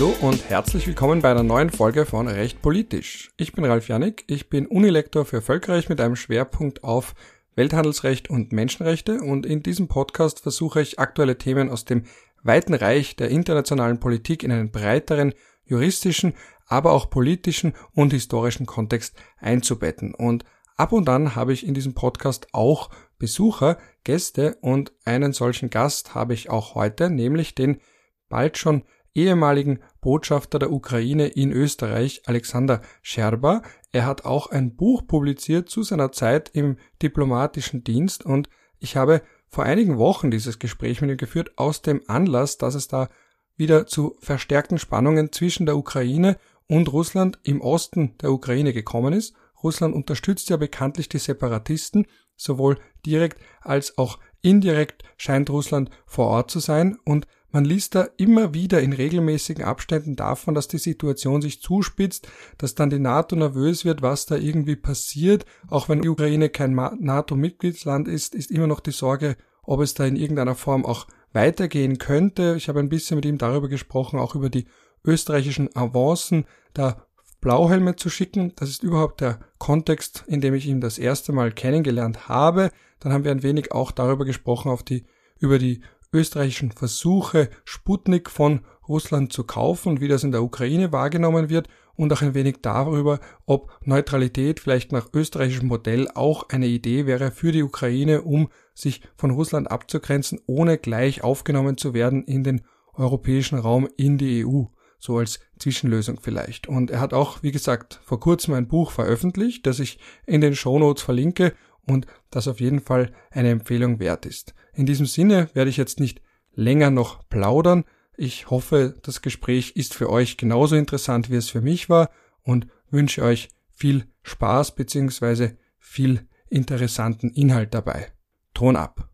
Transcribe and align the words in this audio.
Hallo 0.00 0.16
und 0.22 0.48
herzlich 0.48 0.86
willkommen 0.86 1.20
bei 1.20 1.30
einer 1.30 1.42
neuen 1.42 1.68
Folge 1.68 2.06
von 2.06 2.26
Recht 2.26 2.62
Politisch. 2.62 3.32
Ich 3.36 3.52
bin 3.52 3.66
Ralf 3.66 3.88
Janik, 3.88 4.24
ich 4.28 4.48
bin 4.48 4.66
Unilektor 4.66 5.26
für 5.26 5.42
Völkerrecht 5.42 5.90
mit 5.90 6.00
einem 6.00 6.16
Schwerpunkt 6.16 6.82
auf 6.84 7.14
Welthandelsrecht 7.54 8.30
und 8.30 8.50
Menschenrechte 8.50 9.20
und 9.20 9.44
in 9.44 9.62
diesem 9.62 9.88
Podcast 9.88 10.40
versuche 10.40 10.80
ich 10.80 10.98
aktuelle 10.98 11.36
Themen 11.36 11.68
aus 11.68 11.84
dem 11.84 12.04
weiten 12.42 12.72
Reich 12.72 13.14
der 13.16 13.28
internationalen 13.28 14.00
Politik 14.00 14.42
in 14.42 14.52
einen 14.52 14.70
breiteren 14.70 15.34
juristischen, 15.66 16.32
aber 16.64 16.92
auch 16.92 17.10
politischen 17.10 17.74
und 17.92 18.14
historischen 18.14 18.64
Kontext 18.64 19.14
einzubetten. 19.38 20.14
Und 20.14 20.46
ab 20.78 20.92
und 20.92 21.10
an 21.10 21.34
habe 21.36 21.52
ich 21.52 21.66
in 21.66 21.74
diesem 21.74 21.92
Podcast 21.92 22.46
auch 22.54 22.88
Besucher, 23.18 23.76
Gäste 24.04 24.56
und 24.62 24.92
einen 25.04 25.34
solchen 25.34 25.68
Gast 25.68 26.14
habe 26.14 26.32
ich 26.32 26.48
auch 26.48 26.74
heute, 26.74 27.10
nämlich 27.10 27.54
den 27.54 27.82
bald 28.30 28.56
schon 28.56 28.84
ehemaligen 29.14 29.80
Botschafter 30.00 30.58
der 30.58 30.72
Ukraine 30.72 31.28
in 31.28 31.52
Österreich, 31.52 32.22
Alexander 32.26 32.80
Scherba. 33.02 33.62
Er 33.92 34.06
hat 34.06 34.24
auch 34.24 34.50
ein 34.50 34.76
Buch 34.76 35.06
publiziert 35.06 35.68
zu 35.68 35.82
seiner 35.82 36.12
Zeit 36.12 36.50
im 36.54 36.76
diplomatischen 37.02 37.84
Dienst 37.84 38.24
und 38.24 38.48
ich 38.78 38.96
habe 38.96 39.22
vor 39.48 39.64
einigen 39.64 39.98
Wochen 39.98 40.30
dieses 40.30 40.58
Gespräch 40.58 41.00
mit 41.00 41.10
ihm 41.10 41.16
geführt 41.16 41.52
aus 41.56 41.82
dem 41.82 42.02
Anlass, 42.06 42.56
dass 42.56 42.74
es 42.74 42.88
da 42.88 43.08
wieder 43.56 43.86
zu 43.86 44.16
verstärkten 44.20 44.78
Spannungen 44.78 45.32
zwischen 45.32 45.66
der 45.66 45.76
Ukraine 45.76 46.38
und 46.66 46.92
Russland 46.92 47.38
im 47.42 47.60
Osten 47.60 48.16
der 48.22 48.32
Ukraine 48.32 48.72
gekommen 48.72 49.12
ist. 49.12 49.34
Russland 49.62 49.94
unterstützt 49.94 50.48
ja 50.48 50.56
bekanntlich 50.56 51.08
die 51.08 51.18
Separatisten, 51.18 52.06
sowohl 52.36 52.78
direkt 53.04 53.38
als 53.60 53.98
auch 53.98 54.18
indirekt 54.40 55.02
scheint 55.16 55.50
Russland 55.50 55.90
vor 56.06 56.28
Ort 56.28 56.50
zu 56.50 56.60
sein 56.60 56.96
und 57.04 57.26
man 57.52 57.64
liest 57.64 57.94
da 57.94 58.08
immer 58.16 58.54
wieder 58.54 58.80
in 58.80 58.92
regelmäßigen 58.92 59.64
Abständen 59.64 60.16
davon, 60.16 60.54
dass 60.54 60.68
die 60.68 60.78
Situation 60.78 61.42
sich 61.42 61.60
zuspitzt, 61.60 62.28
dass 62.58 62.74
dann 62.74 62.90
die 62.90 62.98
NATO 62.98 63.36
nervös 63.36 63.84
wird, 63.84 64.02
was 64.02 64.26
da 64.26 64.36
irgendwie 64.36 64.76
passiert. 64.76 65.44
Auch 65.68 65.88
wenn 65.88 66.02
die 66.02 66.08
Ukraine 66.08 66.48
kein 66.48 66.74
NATO-Mitgliedsland 66.74 68.08
ist, 68.08 68.34
ist 68.34 68.50
immer 68.50 68.66
noch 68.66 68.80
die 68.80 68.92
Sorge, 68.92 69.36
ob 69.62 69.80
es 69.80 69.94
da 69.94 70.04
in 70.04 70.16
irgendeiner 70.16 70.54
Form 70.54 70.84
auch 70.84 71.06
weitergehen 71.32 71.98
könnte. 71.98 72.54
Ich 72.56 72.68
habe 72.68 72.80
ein 72.80 72.88
bisschen 72.88 73.16
mit 73.16 73.24
ihm 73.24 73.38
darüber 73.38 73.68
gesprochen, 73.68 74.18
auch 74.18 74.34
über 74.34 74.50
die 74.50 74.66
österreichischen 75.04 75.74
Avancen, 75.74 76.44
da 76.74 77.06
Blauhelme 77.40 77.96
zu 77.96 78.10
schicken. 78.10 78.52
Das 78.56 78.68
ist 78.68 78.82
überhaupt 78.82 79.20
der 79.20 79.40
Kontext, 79.58 80.24
in 80.26 80.40
dem 80.40 80.54
ich 80.54 80.66
ihn 80.66 80.80
das 80.80 80.98
erste 80.98 81.32
Mal 81.32 81.52
kennengelernt 81.52 82.28
habe. 82.28 82.70
Dann 83.00 83.12
haben 83.12 83.24
wir 83.24 83.30
ein 83.30 83.42
wenig 83.42 83.72
auch 83.72 83.92
darüber 83.92 84.24
gesprochen, 84.24 84.70
auf 84.70 84.82
die, 84.82 85.06
über 85.38 85.58
die 85.58 85.80
österreichischen 86.12 86.72
Versuche, 86.72 87.50
Sputnik 87.64 88.30
von 88.30 88.60
Russland 88.88 89.32
zu 89.32 89.44
kaufen 89.44 89.90
und 89.90 90.00
wie 90.00 90.08
das 90.08 90.24
in 90.24 90.32
der 90.32 90.42
Ukraine 90.42 90.92
wahrgenommen 90.92 91.48
wird 91.48 91.68
und 91.94 92.12
auch 92.12 92.22
ein 92.22 92.34
wenig 92.34 92.56
darüber, 92.62 93.20
ob 93.46 93.70
Neutralität 93.84 94.58
vielleicht 94.58 94.90
nach 94.90 95.08
österreichischem 95.12 95.68
Modell 95.68 96.08
auch 96.14 96.48
eine 96.48 96.66
Idee 96.66 97.06
wäre 97.06 97.30
für 97.30 97.52
die 97.52 97.62
Ukraine, 97.62 98.22
um 98.22 98.48
sich 98.74 99.02
von 99.16 99.30
Russland 99.30 99.70
abzugrenzen, 99.70 100.40
ohne 100.46 100.78
gleich 100.78 101.22
aufgenommen 101.22 101.76
zu 101.76 101.94
werden 101.94 102.24
in 102.24 102.42
den 102.42 102.62
europäischen 102.94 103.58
Raum, 103.58 103.88
in 103.96 104.18
die 104.18 104.44
EU, 104.44 104.64
so 104.98 105.18
als 105.18 105.40
Zwischenlösung 105.58 106.18
vielleicht. 106.20 106.66
Und 106.68 106.90
er 106.90 107.00
hat 107.00 107.12
auch, 107.12 107.42
wie 107.42 107.52
gesagt, 107.52 108.00
vor 108.04 108.18
kurzem 108.18 108.54
ein 108.54 108.68
Buch 108.68 108.90
veröffentlicht, 108.90 109.66
das 109.66 109.78
ich 109.78 109.98
in 110.26 110.40
den 110.40 110.54
Shownotes 110.54 111.02
verlinke 111.02 111.52
und 111.86 112.06
das 112.30 112.48
auf 112.48 112.60
jeden 112.60 112.80
Fall 112.80 113.12
eine 113.30 113.50
Empfehlung 113.50 114.00
wert 114.00 114.26
ist. 114.26 114.54
In 114.74 114.86
diesem 114.86 115.06
Sinne 115.06 115.48
werde 115.54 115.70
ich 115.70 115.76
jetzt 115.76 116.00
nicht 116.00 116.22
länger 116.52 116.90
noch 116.90 117.28
plaudern. 117.28 117.84
Ich 118.16 118.50
hoffe, 118.50 118.98
das 119.02 119.22
Gespräch 119.22 119.76
ist 119.76 119.94
für 119.94 120.10
euch 120.10 120.36
genauso 120.36 120.76
interessant, 120.76 121.30
wie 121.30 121.36
es 121.36 121.50
für 121.50 121.60
mich 121.60 121.88
war 121.88 122.10
und 122.42 122.66
wünsche 122.90 123.22
euch 123.22 123.48
viel 123.70 124.06
Spaß 124.22 124.74
bzw. 124.74 125.52
viel 125.78 126.28
interessanten 126.48 127.30
Inhalt 127.30 127.72
dabei. 127.72 128.12
Ton 128.52 128.76
ab. 128.76 129.08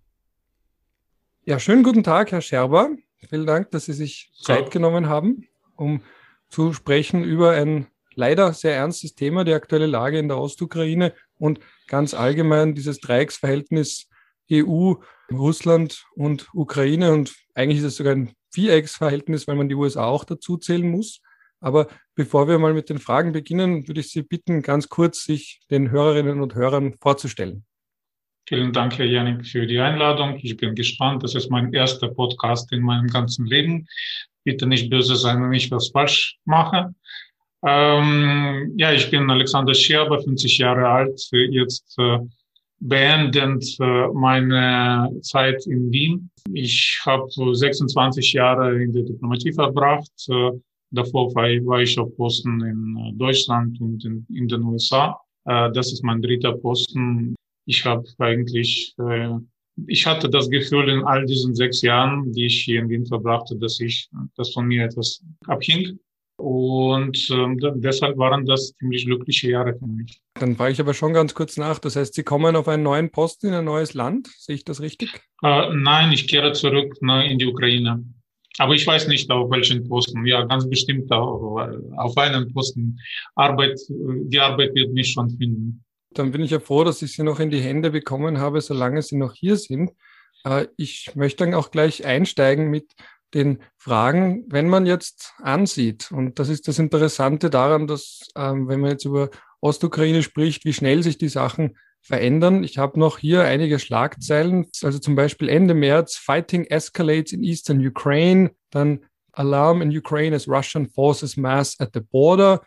Ja, 1.44 1.60
schönen 1.60 1.84
guten 1.84 2.02
Tag, 2.02 2.32
Herr 2.32 2.41
Scherber. 2.41 2.91
Vielen 3.28 3.46
Dank, 3.46 3.70
dass 3.70 3.84
Sie 3.84 3.92
sich 3.92 4.32
Zeit 4.42 4.70
genommen 4.70 5.08
haben, 5.08 5.46
um 5.76 6.02
zu 6.48 6.72
sprechen 6.72 7.22
über 7.22 7.52
ein 7.52 7.86
leider 8.16 8.53
sehr 8.53 8.75
ernstes 8.75 9.15
Thema, 9.15 9.44
die 9.44 9.53
aktuelle 9.53 9.87
Lage 9.87 10.19
in 10.19 10.28
der 10.28 10.38
Ostukraine 10.38 11.12
und 11.38 11.60
ganz 11.87 12.15
allgemein 12.15 12.75
dieses 12.75 12.99
Dreiecksverhältnis 12.99 14.09
EU, 14.50 14.94
Russland 15.31 16.04
und 16.15 16.49
Ukraine. 16.53 17.12
Und 17.12 17.34
eigentlich 17.54 17.78
ist 17.78 17.84
es 17.84 17.97
sogar 17.97 18.15
ein 18.15 18.32
Vierecksverhältnis, 18.53 19.47
weil 19.47 19.56
man 19.56 19.69
die 19.69 19.75
USA 19.75 20.06
auch 20.06 20.25
dazu 20.25 20.56
zählen 20.56 20.91
muss. 20.91 21.21
Aber 21.60 21.88
bevor 22.15 22.49
wir 22.49 22.59
mal 22.59 22.75
mit 22.75 22.91
den 22.91 22.99
Fragen 22.99 23.32
beginnen, 23.32 23.87
würde 23.88 24.00
ich 24.00 24.10
Sie 24.10 24.22
bitten, 24.22 24.62
ganz 24.62 24.88
kurz 24.88 25.25
sich 25.25 25.60
den 25.71 25.91
Hörerinnen 25.91 26.41
und 26.41 26.54
Hörern 26.54 26.94
vorzustellen. 27.00 27.65
Vielen 28.48 28.72
Dank, 28.72 28.97
Herr 28.98 29.06
Janik, 29.06 29.44
für 29.44 29.66
die 29.66 29.81
Einladung. 29.81 30.38
Ich 30.41 30.56
bin 30.56 30.75
gespannt. 30.75 31.22
Das 31.25 31.34
ist 31.34 31.50
mein 31.50 31.72
erster 31.72 32.09
Podcast 32.09 32.72
in 32.72 32.83
meinem 32.83 33.09
ganzen 33.09 33.44
Leben. 33.44 33.88
Bitte 34.44 34.66
nicht 34.66 34.88
böse 34.88 35.16
sein, 35.16 35.43
wenn 35.43 35.53
ich 35.53 35.71
was 35.72 35.88
falsch 35.88 36.38
mache. 36.44 36.94
Ähm, 37.64 38.74
ja, 38.76 38.92
ich 38.92 39.10
bin 39.10 39.30
Alexander 39.30 39.74
Scherber, 39.74 40.20
50 40.20 40.58
Jahre 40.58 40.88
alt, 40.88 41.20
jetzt 41.32 41.96
äh, 41.98 42.18
beendend 42.80 43.64
äh, 43.80 44.08
meine 44.08 45.10
Zeit 45.22 45.66
in 45.66 45.90
Wien. 45.90 46.30
Ich 46.52 47.00
habe 47.04 47.26
26 47.28 48.34
Jahre 48.34 48.82
in 48.82 48.92
der 48.92 49.02
Diplomatie 49.04 49.52
verbracht. 49.52 50.10
Äh, 50.28 50.50
davor 50.90 51.34
war, 51.34 51.48
war 51.66 51.80
ich 51.80 51.98
auf 51.98 52.14
Posten 52.16 52.60
in 52.62 52.96
äh, 52.98 53.12
Deutschland 53.14 53.80
und 53.80 54.04
in, 54.04 54.26
in 54.34 54.48
den 54.48 54.62
USA. 54.62 55.18
Äh, 55.46 55.72
das 55.72 55.92
ist 55.92 56.04
mein 56.04 56.20
dritter 56.22 56.52
Posten. 56.52 57.34
Ich 57.66 57.84
habe 57.84 58.04
eigentlich, 58.18 58.94
äh, 58.98 59.30
ich 59.86 60.06
hatte 60.06 60.28
das 60.28 60.48
Gefühl 60.48 60.88
in 60.88 61.04
all 61.04 61.24
diesen 61.26 61.54
sechs 61.54 61.82
Jahren, 61.82 62.32
die 62.32 62.46
ich 62.46 62.62
hier 62.62 62.80
in 62.80 62.88
Wien 62.88 63.06
verbrachte, 63.06 63.56
dass 63.56 63.80
ich, 63.80 64.08
dass 64.36 64.52
von 64.52 64.66
mir 64.66 64.84
etwas 64.84 65.22
abhing. 65.46 65.98
Und 66.36 67.30
ähm, 67.30 67.58
deshalb 67.76 68.19
waren 68.19 68.44
das 68.44 68.74
ziemlich 68.78 69.06
glückliche 69.06 69.50
Jahre 69.50 69.74
für 69.74 69.86
mich. 69.86 70.20
Dann 70.34 70.56
frage 70.56 70.72
ich 70.72 70.80
aber 70.80 70.92
schon 70.92 71.14
ganz 71.14 71.34
kurz 71.34 71.56
nach. 71.56 71.78
Das 71.78 71.97
heißt, 71.97 72.14
Sie 72.14 72.24
kommen 72.24 72.56
auf 72.56 72.69
einen 72.69 72.82
neuen 72.82 73.10
Posten 73.10 73.48
in 73.48 73.54
ein 73.54 73.64
neues 73.64 73.94
Land. 73.94 74.28
Sehe 74.36 74.56
ich 74.56 74.64
das 74.64 74.80
richtig? 74.80 75.14
Äh, 75.42 75.74
nein, 75.74 76.12
ich 76.12 76.28
kehre 76.28 76.52
zurück 76.52 77.00
ne, 77.00 77.30
in 77.30 77.38
die 77.38 77.47
Ukraine. 77.47 78.04
Aber 78.58 78.74
ich 78.74 78.86
weiß 78.86 79.08
nicht, 79.08 79.30
auf 79.30 79.50
welchen 79.50 79.88
Posten. 79.88 80.24
Ja, 80.26 80.44
ganz 80.44 80.69
bestimmt 80.69 81.10
auf, 81.10 81.69
auf 81.97 82.16
einem 82.16 82.53
Posten. 82.53 82.98
Arbeit, 83.34 83.78
die 83.88 84.38
Arbeit 84.38 84.74
wird 84.74 84.92
mich 84.92 85.12
schon 85.12 85.30
finden. 85.30 85.84
Dann 86.10 86.32
bin 86.32 86.42
ich 86.42 86.50
ja 86.50 86.60
froh, 86.60 86.84
dass 86.84 87.03
ich 87.03 87.12
Sie 87.12 87.22
noch 87.22 87.41
in 87.41 87.50
die 87.50 87.60
Hände 87.60 87.91
bekommen 87.91 88.38
habe, 88.38 88.60
solange 88.60 89.03
Sie 89.03 89.16
noch 89.16 89.34
hier 89.34 89.56
sind. 89.56 89.91
Äh, 90.44 90.66
ich 90.76 91.10
möchte 91.14 91.44
dann 91.44 91.54
auch 91.54 91.70
gleich 91.70 92.04
einsteigen 92.04 92.70
mit 92.70 92.92
den 93.36 93.62
Fragen, 93.76 94.44
wenn 94.48 94.69
man 94.69 94.86
jetzt 94.86 95.34
ansieht, 95.42 96.10
und 96.10 96.38
das 96.38 96.48
ist 96.48 96.66
das 96.66 96.78
Interessante 96.78 97.50
daran, 97.50 97.86
dass 97.86 98.20
ähm, 98.34 98.66
wenn 98.66 98.80
man 98.80 98.91
jetzt 98.91 99.04
über 99.04 99.30
Ostukraine 99.60 100.22
spricht, 100.22 100.64
wie 100.64 100.72
schnell 100.72 101.02
sich 101.02 101.19
die 101.19 101.28
Sachen 101.28 101.76
verändern. 102.02 102.62
Ich 102.62 102.78
habe 102.78 102.98
noch 103.00 103.19
hier 103.19 103.42
einige 103.42 103.78
Schlagzeilen, 103.78 104.66
also 104.82 104.98
zum 104.98 105.16
Beispiel 105.16 105.48
Ende 105.48 105.74
März, 105.74 106.16
Fighting 106.16 106.64
escalates 106.64 107.32
in 107.32 107.42
eastern 107.42 107.84
Ukraine, 107.84 108.52
dann 108.70 109.04
Alarm 109.32 109.82
in 109.82 109.97
Ukraine 109.97 110.34
as 110.34 110.48
Russian 110.48 110.88
forces 110.88 111.36
mass 111.36 111.78
at 111.78 111.91
the 111.94 112.00
border. 112.00 112.62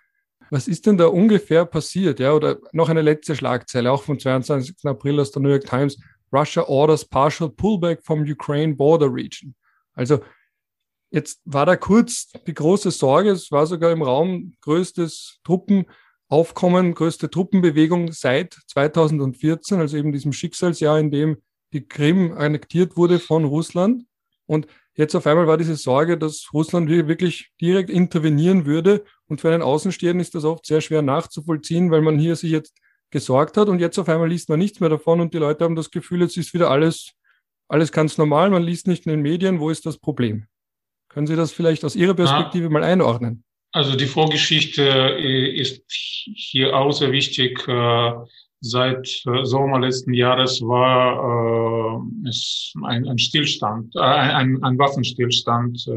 Was 0.51 0.67
ist 0.67 0.85
denn 0.85 0.97
da 0.97 1.07
ungefähr 1.07 1.65
passiert? 1.65 2.19
Ja, 2.19 2.33
oder 2.33 2.57
noch 2.73 2.89
eine 2.89 3.01
letzte 3.01 3.35
Schlagzeile, 3.35 3.91
auch 3.91 4.03
vom 4.03 4.19
22. 4.19 4.75
April 4.83 5.19
aus 5.19 5.31
der 5.31 5.41
New 5.41 5.49
York 5.49 5.65
Times. 5.65 5.97
Russia 6.31 6.63
orders 6.67 7.05
partial 7.05 7.49
pullback 7.49 8.03
from 8.03 8.21
Ukraine 8.21 8.75
border 8.75 9.11
region. 9.11 9.55
Also 9.93 10.19
Jetzt 11.11 11.41
war 11.45 11.65
da 11.65 11.75
kurz 11.75 12.31
die 12.45 12.53
große 12.53 12.91
Sorge, 12.91 13.31
es 13.31 13.51
war 13.51 13.65
sogar 13.65 13.91
im 13.91 14.03
Raum 14.03 14.53
größtes 14.61 15.39
Truppenaufkommen, 15.43 16.93
größte 16.93 17.31
Truppenbewegung 17.31 18.11
seit 18.11 18.55
2014, 18.67 19.79
also 19.79 19.97
eben 19.97 20.11
diesem 20.11 20.33
Schicksalsjahr, 20.33 20.99
in 20.99 21.09
dem 21.09 21.37
die 21.73 21.87
Krim 21.87 22.33
annektiert 22.33 22.95
wurde 22.95 23.19
von 23.19 23.45
Russland. 23.45 24.05
Und 24.45 24.67
jetzt 24.95 25.15
auf 25.15 25.25
einmal 25.25 25.47
war 25.47 25.57
diese 25.57 25.75
Sorge, 25.75 26.17
dass 26.17 26.49
Russland 26.53 26.89
wirklich 26.89 27.51
direkt 27.59 27.89
intervenieren 27.89 28.65
würde. 28.65 29.03
Und 29.27 29.41
für 29.41 29.51
einen 29.51 29.61
Außenstehenden 29.63 30.19
ist 30.19 30.35
das 30.35 30.43
oft 30.43 30.65
sehr 30.65 30.81
schwer 30.81 31.01
nachzuvollziehen, 31.01 31.91
weil 31.91 32.01
man 32.01 32.19
hier 32.19 32.35
sich 32.35 32.51
jetzt 32.51 32.73
gesorgt 33.11 33.57
hat 33.57 33.69
und 33.69 33.79
jetzt 33.79 33.97
auf 33.97 34.09
einmal 34.09 34.29
liest 34.29 34.49
man 34.49 34.59
nichts 34.59 34.79
mehr 34.79 34.89
davon 34.89 35.19
und 35.19 35.33
die 35.33 35.39
Leute 35.39 35.63
haben 35.63 35.75
das 35.75 35.89
Gefühl, 35.89 36.21
jetzt 36.21 36.37
ist 36.37 36.53
wieder 36.53 36.69
alles, 36.69 37.13
alles 37.67 37.91
ganz 37.91 38.17
normal, 38.17 38.51
man 38.51 38.61
liest 38.61 38.87
nicht 38.87 39.05
in 39.07 39.11
den 39.11 39.21
Medien, 39.21 39.59
wo 39.59 39.71
ist 39.71 39.85
das 39.87 39.97
Problem? 39.97 40.45
Können 41.09 41.27
Sie 41.27 41.35
das 41.35 41.51
vielleicht 41.51 41.83
aus 41.83 41.95
Ihrer 41.95 42.13
Perspektive 42.13 42.65
ja. 42.65 42.69
mal 42.69 42.83
einordnen? 42.83 43.43
Also 43.71 43.95
die 43.95 44.07
Vorgeschichte 44.07 44.83
äh, 44.83 45.59
ist 45.59 45.83
hier 45.89 46.75
auch 46.75 46.91
sehr 46.91 47.11
wichtig. 47.11 47.67
Äh, 47.67 48.11
seit 48.61 49.23
äh, 49.25 49.45
Sommer 49.45 49.79
letzten 49.79 50.13
Jahres 50.13 50.61
war 50.61 52.01
es 52.27 52.73
ein, 52.83 53.07
ein 53.07 53.17
Stillstand, 53.17 53.95
ein, 53.97 54.61
ein 54.63 54.77
Waffenstillstand 54.77 55.87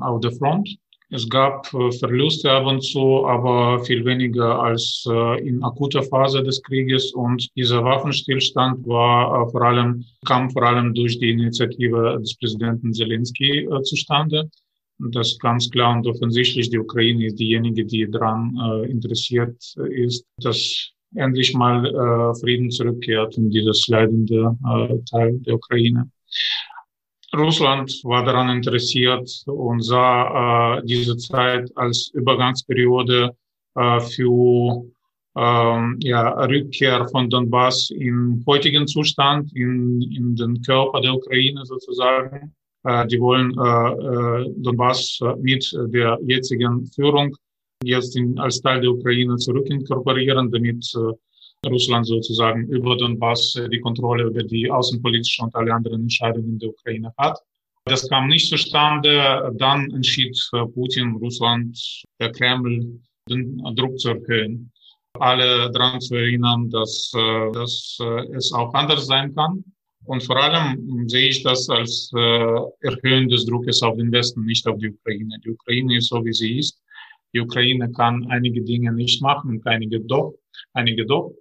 auf 0.00 0.20
der 0.20 0.32
Front 0.32 0.78
Es 1.12 1.28
gab 1.28 1.66
äh, 1.74 1.90
Verluste 1.90 2.50
ab 2.52 2.66
und 2.66 2.82
zu, 2.82 3.26
aber 3.26 3.84
viel 3.84 4.04
weniger 4.04 4.62
als 4.62 5.04
äh, 5.08 5.40
in 5.46 5.62
akuter 5.62 6.04
Phase 6.04 6.40
des 6.42 6.62
Krieges. 6.62 7.12
Und 7.12 7.48
dieser 7.56 7.82
Waffenstillstand 7.82 8.86
war 8.86 9.42
äh, 9.42 9.50
vor 9.50 9.62
allem, 9.62 10.04
kam 10.24 10.50
vor 10.50 10.62
allem 10.62 10.94
durch 10.94 11.18
die 11.18 11.30
Initiative 11.30 12.16
des 12.20 12.36
Präsidenten 12.36 12.94
Zelensky 12.94 13.68
zustande. 13.82 14.48
Das 15.12 15.36
ganz 15.38 15.68
klar 15.70 15.96
und 15.96 16.06
offensichtlich, 16.06 16.70
die 16.70 16.78
Ukraine 16.78 17.26
ist 17.26 17.40
diejenige, 17.40 17.86
die 17.86 18.08
daran 18.08 18.84
interessiert 18.86 19.56
ist, 19.88 20.26
dass 20.36 20.90
endlich 21.14 21.54
mal 21.54 22.34
Frieden 22.38 22.70
zurückkehrt 22.70 23.38
in 23.38 23.48
dieses 23.48 23.88
leidende 23.88 24.54
Teil 25.10 25.38
der 25.38 25.54
Ukraine. 25.54 26.10
Russland 27.36 27.92
war 28.04 28.24
daran 28.24 28.48
interessiert 28.48 29.42
und 29.46 29.82
sah 29.82 30.78
äh, 30.78 30.82
diese 30.84 31.16
Zeit 31.16 31.70
als 31.76 32.10
Übergangsperiode 32.14 33.36
äh, 33.76 34.00
für 34.00 34.84
ähm, 35.36 35.96
ja, 36.00 36.44
Rückkehr 36.44 37.06
von 37.08 37.30
Donbass 37.30 37.90
im 37.90 38.42
heutigen 38.46 38.86
Zustand, 38.86 39.52
in, 39.54 40.02
in 40.02 40.34
den 40.34 40.60
Körper 40.62 41.00
der 41.00 41.14
Ukraine 41.14 41.64
sozusagen. 41.64 42.52
Äh, 42.84 43.06
die 43.06 43.20
wollen 43.20 43.52
äh, 43.58 43.92
äh, 44.42 44.54
Donbass 44.56 45.20
mit 45.40 45.70
der 45.88 46.18
jetzigen 46.26 46.86
Führung 46.86 47.36
jetzt 47.84 48.16
in, 48.16 48.38
als 48.38 48.60
Teil 48.60 48.80
der 48.80 48.90
Ukraine 48.90 49.36
zurückinkorporieren, 49.36 50.50
damit 50.50 50.84
äh, 50.96 51.12
Russland 51.66 52.06
sozusagen 52.06 52.66
über 52.68 52.96
Donbass 52.96 53.54
äh, 53.56 53.68
die 53.68 53.80
Kontrolle 53.80 54.24
über 54.24 54.42
die 54.42 54.70
außenpolitische 54.70 55.42
und 55.42 55.54
alle 55.54 55.74
anderen 55.74 56.02
Entscheidungen 56.02 56.58
der 56.58 56.70
Ukraine 56.70 57.12
hat. 57.18 57.38
Das 57.84 58.08
kam 58.08 58.28
nicht 58.28 58.48
zustande. 58.48 59.52
Dann 59.58 59.90
entschied 59.90 60.36
äh, 60.52 60.64
Putin, 60.66 61.16
Russland, 61.16 61.78
der 62.18 62.32
Kreml, 62.32 63.00
den 63.28 63.58
Druck 63.76 63.98
zu 63.98 64.10
erhöhen. 64.10 64.72
Alle 65.18 65.70
daran 65.72 66.00
zu 66.00 66.14
erinnern, 66.14 66.70
dass, 66.70 67.12
äh, 67.14 67.52
dass 67.52 67.98
es 68.32 68.52
auch 68.52 68.72
anders 68.74 69.06
sein 69.06 69.34
kann. 69.34 69.64
Und 70.04 70.22
vor 70.22 70.36
allem 70.36 71.08
sehe 71.08 71.28
ich 71.28 71.42
das 71.42 71.68
als 71.68 72.10
Erhöhen 72.14 73.28
des 73.28 73.44
Druckes 73.44 73.82
auf 73.82 73.98
den 73.98 74.10
Westen, 74.10 74.46
nicht 74.46 74.66
auf 74.66 74.78
die 74.78 74.88
Ukraine. 74.88 75.38
Die 75.44 75.50
Ukraine 75.50 75.98
ist 75.98 76.08
so, 76.08 76.24
wie 76.24 76.32
sie 76.32 76.58
ist. 76.58 76.80
Die 77.34 77.40
Ukraine 77.40 77.92
kann 77.92 78.26
einige 78.30 78.62
Dinge 78.62 78.92
nicht 78.92 79.22
machen, 79.22 79.60
einige 79.66 80.00
doch, 80.00 80.34
einige 80.72 81.06
doch. 81.06 81.34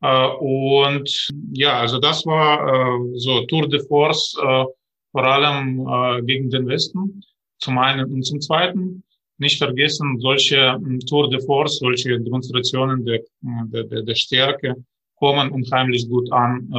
Äh, 0.00 0.28
und 0.38 1.28
ja, 1.52 1.80
also 1.80 1.98
das 1.98 2.24
war 2.24 2.60
äh, 2.68 3.18
so 3.18 3.40
Tour 3.46 3.68
de 3.68 3.80
Force, 3.86 4.36
äh, 4.40 4.64
vor 5.10 5.24
allem 5.24 6.26
gegen 6.26 6.50
den 6.50 6.68
Westen, 6.68 7.22
zum 7.58 7.78
einen 7.78 8.12
und 8.12 8.22
zum 8.24 8.42
zweiten. 8.42 9.02
Nicht 9.38 9.56
vergessen, 9.56 10.20
solche 10.20 10.78
Tour 11.08 11.30
de 11.30 11.40
Force, 11.46 11.78
solche 11.78 12.20
Demonstrationen 12.20 13.06
der, 13.06 13.20
der, 13.40 14.02
der 14.02 14.14
Stärke 14.14 14.74
kommen 15.16 15.50
unheimlich 15.50 16.06
gut 16.10 16.30
an 16.30 16.70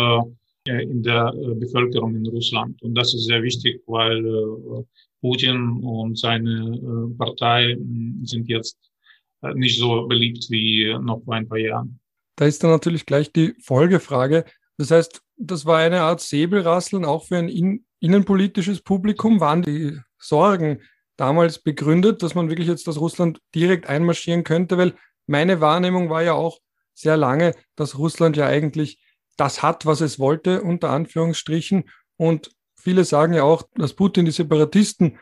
in 0.65 1.01
der 1.01 1.33
Bevölkerung 1.56 2.15
in 2.15 2.27
Russland. 2.27 2.80
Und 2.83 2.94
das 2.94 3.15
ist 3.15 3.25
sehr 3.25 3.42
wichtig, 3.42 3.81
weil 3.88 4.86
Putin 5.22 5.81
und 5.83 6.19
seine 6.19 7.10
Partei 7.18 7.75
sind 8.24 8.48
jetzt 8.48 8.77
nicht 9.56 9.80
so 9.80 10.06
beliebt 10.07 10.45
wie 10.51 10.95
noch 11.01 11.24
vor 11.24 11.33
ein 11.33 11.48
paar 11.48 11.57
Jahren. 11.57 12.00
Da 12.39 12.45
ist 12.45 12.63
dann 12.63 12.71
natürlich 12.71 13.06
gleich 13.06 13.33
die 13.33 13.53
Folgefrage. 13.62 14.45
Das 14.77 14.91
heißt, 14.91 15.21
das 15.36 15.65
war 15.65 15.80
eine 15.80 16.03
Art 16.03 16.21
Säbelrasseln 16.21 17.03
auch 17.03 17.25
für 17.25 17.36
ein 17.36 17.50
in, 17.50 17.86
innenpolitisches 18.00 18.80
Publikum. 18.80 19.41
Waren 19.41 19.62
die 19.62 20.00
Sorgen 20.18 20.81
damals 21.18 21.59
begründet, 21.59 22.24
dass 22.24 22.36
man 22.36 22.47
wirklich 22.47 22.69
jetzt 22.69 22.88
aus 22.88 22.97
Russland 22.97 23.41
direkt 23.53 23.89
einmarschieren 23.89 24.45
könnte? 24.45 24.77
Weil 24.77 24.94
meine 25.27 25.59
Wahrnehmung 25.59 26.09
war 26.09 26.24
ja 26.24 26.31
auch 26.31 26.59
sehr 26.94 27.18
lange, 27.18 27.56
dass 27.75 27.97
Russland 27.97 28.38
ja 28.38 28.47
eigentlich 28.47 29.01
das 29.36 29.62
hat, 29.62 29.86
was 29.86 30.00
es 30.00 30.18
wollte, 30.18 30.62
unter 30.62 30.91
Anführungsstrichen. 30.91 31.89
Und 32.15 32.51
viele 32.77 33.03
sagen 33.03 33.33
ja 33.33 33.44
auch, 33.44 33.63
dass 33.75 33.95
Putin 33.95 34.24
die 34.24 34.31
Separatisten 34.31 35.19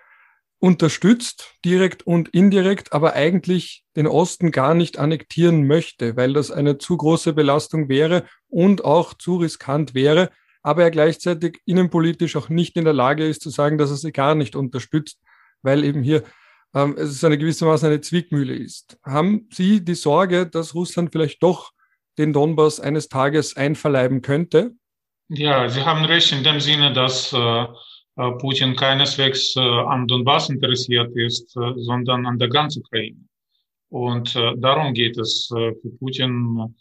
unterstützt, 0.59 1.55
direkt 1.63 2.05
und 2.07 2.29
indirekt, 2.29 2.93
aber 2.93 3.13
eigentlich 3.13 3.83
den 3.95 4.07
Osten 4.07 4.51
gar 4.51 4.73
nicht 4.73 4.97
annektieren 4.97 5.67
möchte, 5.67 6.17
weil 6.17 6.33
das 6.33 6.51
eine 6.51 6.77
zu 6.77 6.97
große 6.97 7.33
Belastung 7.33 7.89
wäre 7.89 8.25
und 8.47 8.83
auch 8.83 9.13
zu 9.13 9.37
riskant 9.37 9.93
wäre, 9.93 10.31
aber 10.63 10.83
er 10.83 10.91
gleichzeitig 10.91 11.61
innenpolitisch 11.65 12.35
auch 12.35 12.49
nicht 12.49 12.75
in 12.75 12.85
der 12.85 12.93
Lage 12.93 13.25
ist 13.25 13.41
zu 13.41 13.49
sagen, 13.49 13.77
dass 13.77 13.91
er 13.91 13.97
sie 13.97 14.11
gar 14.11 14.35
nicht 14.35 14.55
unterstützt, 14.55 15.19
weil 15.61 15.83
eben 15.83 16.01
hier 16.01 16.23
ähm, 16.73 16.95
es 16.97 17.23
eine 17.23 17.37
gewissermaßen 17.37 17.87
eine 17.87 18.01
Zwickmühle 18.01 18.55
ist. 18.55 18.97
Haben 19.03 19.47
Sie 19.51 19.83
die 19.83 19.95
Sorge, 19.95 20.47
dass 20.47 20.75
Russland 20.75 21.11
vielleicht 21.11 21.41
doch 21.43 21.71
den 22.17 22.33
Donbass 22.33 22.79
eines 22.79 23.09
Tages 23.09 23.55
einverleiben 23.55 24.21
könnte? 24.21 24.71
Ja, 25.29 25.69
Sie 25.69 25.81
haben 25.81 26.05
recht 26.05 26.31
in 26.31 26.43
dem 26.43 26.59
Sinne, 26.59 26.93
dass 26.93 27.31
äh, 27.33 27.65
Putin 28.39 28.75
keineswegs 28.75 29.55
äh, 29.55 29.59
an 29.59 30.07
Donbass 30.07 30.49
interessiert 30.49 31.15
ist, 31.15 31.55
äh, 31.55 31.73
sondern 31.75 32.25
an 32.25 32.39
der 32.39 32.49
ganzen 32.49 32.81
Ukraine. 32.81 33.17
Und 33.89 34.35
darum 34.35 34.93
geht 34.93 35.17
es 35.17 35.47
für 35.47 35.89
Putin. 35.97 36.75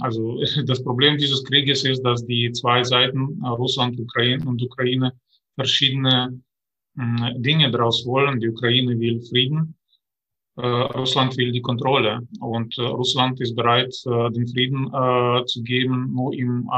Also 0.00 0.42
das 0.66 0.82
Problem 0.82 1.16
dieses 1.16 1.44
Krieges 1.44 1.84
ist, 1.84 2.02
dass 2.02 2.26
die 2.26 2.50
zwei 2.50 2.82
Seiten, 2.82 3.40
Russland 3.44 4.00
Ukraine 4.00 4.44
und 4.44 4.60
Ukraine, 4.60 5.12
verschiedene 5.54 6.40
Dinge 7.36 7.70
daraus 7.70 8.04
wollen. 8.04 8.40
Die 8.40 8.48
Ukraine 8.48 8.98
will 8.98 9.22
Frieden, 9.30 9.76
Russland 10.56 11.36
will 11.36 11.52
die 11.52 11.62
Kontrolle. 11.62 12.26
Und 12.40 12.76
Russland 12.78 13.40
ist 13.40 13.54
bereit, 13.54 13.94
den 14.04 14.48
Frieden 14.48 14.90
zu 15.46 15.62
geben, 15.62 16.12
nur 16.14 16.34
im 16.34 16.68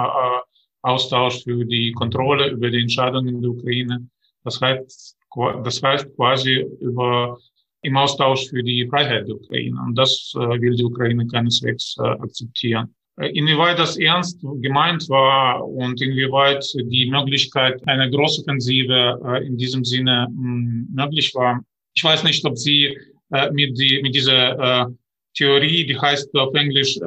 Austausch 0.82 1.44
für 1.44 1.64
die 1.64 1.92
Kontrolle 1.92 2.50
über 2.50 2.70
die 2.70 2.80
Entscheidungen 2.80 3.40
der 3.40 3.50
Ukraine. 3.50 4.08
Das 4.44 4.60
heißt, 4.60 5.16
das 5.64 5.82
heißt 5.82 6.16
quasi 6.16 6.66
über 6.80 7.38
im 7.82 7.96
Austausch 7.96 8.48
für 8.48 8.62
die 8.62 8.86
Freiheit 8.88 9.26
der 9.28 9.36
Ukraine. 9.36 9.80
Und 9.86 9.96
das 9.96 10.32
äh, 10.36 10.60
will 10.60 10.76
die 10.76 10.84
Ukraine 10.84 11.26
keineswegs 11.26 11.96
äh, 11.98 12.02
akzeptieren. 12.02 12.94
Äh, 13.18 13.30
inwieweit 13.30 13.78
das 13.78 13.96
ernst 13.96 14.40
gemeint 14.60 15.08
war 15.08 15.66
und 15.66 16.00
inwieweit 16.00 16.64
die 16.74 17.10
Möglichkeit 17.10 17.86
einer 17.86 18.10
Großoffensive 18.10 19.20
äh, 19.24 19.46
in 19.46 19.56
diesem 19.56 19.84
Sinne 19.84 20.26
mh, 20.30 20.42
hm, 20.42 20.88
möglich 20.92 21.34
war. 21.34 21.60
Ich 21.94 22.04
weiß 22.04 22.24
nicht, 22.24 22.44
ob 22.44 22.56
Sie 22.56 22.96
äh, 23.32 23.50
mit, 23.52 23.78
die, 23.78 24.00
mit 24.02 24.14
dieser 24.14 24.58
äh, 24.58 24.86
Theorie, 25.34 25.86
die 25.86 25.98
heißt 25.98 26.34
auf 26.34 26.54
Englisch 26.54 26.98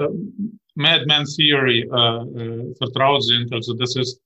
Madman 0.76 1.26
Theory 1.26 1.82
äh, 1.82 1.86
äh, 1.86 2.76
vertraut 2.76 3.24
sind. 3.24 3.52
Also 3.54 3.74
das 3.74 3.96
ist 3.96 4.22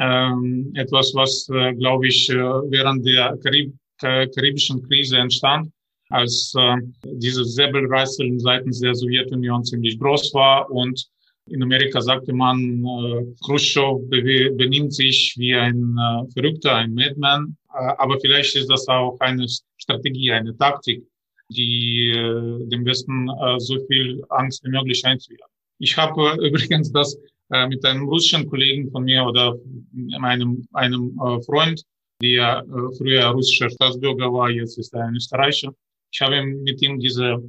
ähm, 0.00 0.72
etwas, 0.74 1.12
was, 1.14 1.48
äh, 1.50 1.74
glaube 1.74 2.08
ich, 2.08 2.28
äh, 2.30 2.34
während 2.34 3.06
der 3.06 3.36
Karib 3.42 3.74
karibischen 4.00 4.82
Krise 4.82 5.18
entstand, 5.18 5.70
als 6.10 6.52
äh, 6.58 6.76
dieses 7.04 7.54
Säbelreißeln 7.54 8.40
seitens 8.40 8.80
der 8.80 8.94
Sowjetunion 8.94 9.64
ziemlich 9.64 9.98
groß 9.98 10.34
war 10.34 10.68
und 10.70 11.08
in 11.46 11.62
Amerika 11.62 12.00
sagte 12.00 12.32
man, 12.32 12.84
äh, 12.84 13.26
Khrushchev 13.44 14.08
be 14.08 14.50
benimmt 14.56 14.94
sich 14.94 15.34
wie 15.36 15.54
ein 15.54 15.96
äh, 15.98 16.32
Verrückter, 16.32 16.76
ein 16.76 16.94
Madman. 16.94 17.56
Äh, 17.74 17.92
aber 17.98 18.18
vielleicht 18.20 18.56
ist 18.56 18.70
das 18.70 18.88
auch 18.88 19.18
eine 19.20 19.46
Strategie, 19.76 20.32
eine 20.32 20.56
Taktik, 20.56 21.06
die 21.50 22.10
äh, 22.10 22.66
dem 22.68 22.84
Westen 22.86 23.28
äh, 23.28 23.60
so 23.60 23.78
viel 23.86 24.24
Angst 24.30 24.64
wie 24.64 24.70
möglich 24.70 25.04
einzujagen. 25.04 25.53
Ich 25.78 25.96
habe 25.96 26.36
übrigens 26.46 26.92
das 26.92 27.16
äh, 27.50 27.66
mit 27.68 27.84
einem 27.84 28.08
russischen 28.08 28.48
Kollegen 28.48 28.90
von 28.90 29.04
mir 29.04 29.24
oder 29.24 29.56
meinem 29.92 30.66
einem 30.72 31.18
äh, 31.20 31.42
Freund, 31.42 31.82
der 32.22 32.64
äh, 32.66 32.96
früher 32.96 33.26
russischer 33.26 33.70
Staatsbürger 33.70 34.32
war, 34.32 34.50
jetzt 34.50 34.78
ist 34.78 34.94
er 34.94 35.04
ein 35.04 35.16
Österreicher. 35.16 35.74
Ich 36.10 36.20
habe 36.20 36.42
mit 36.42 36.80
ihm 36.80 36.98
diese, 37.00 37.42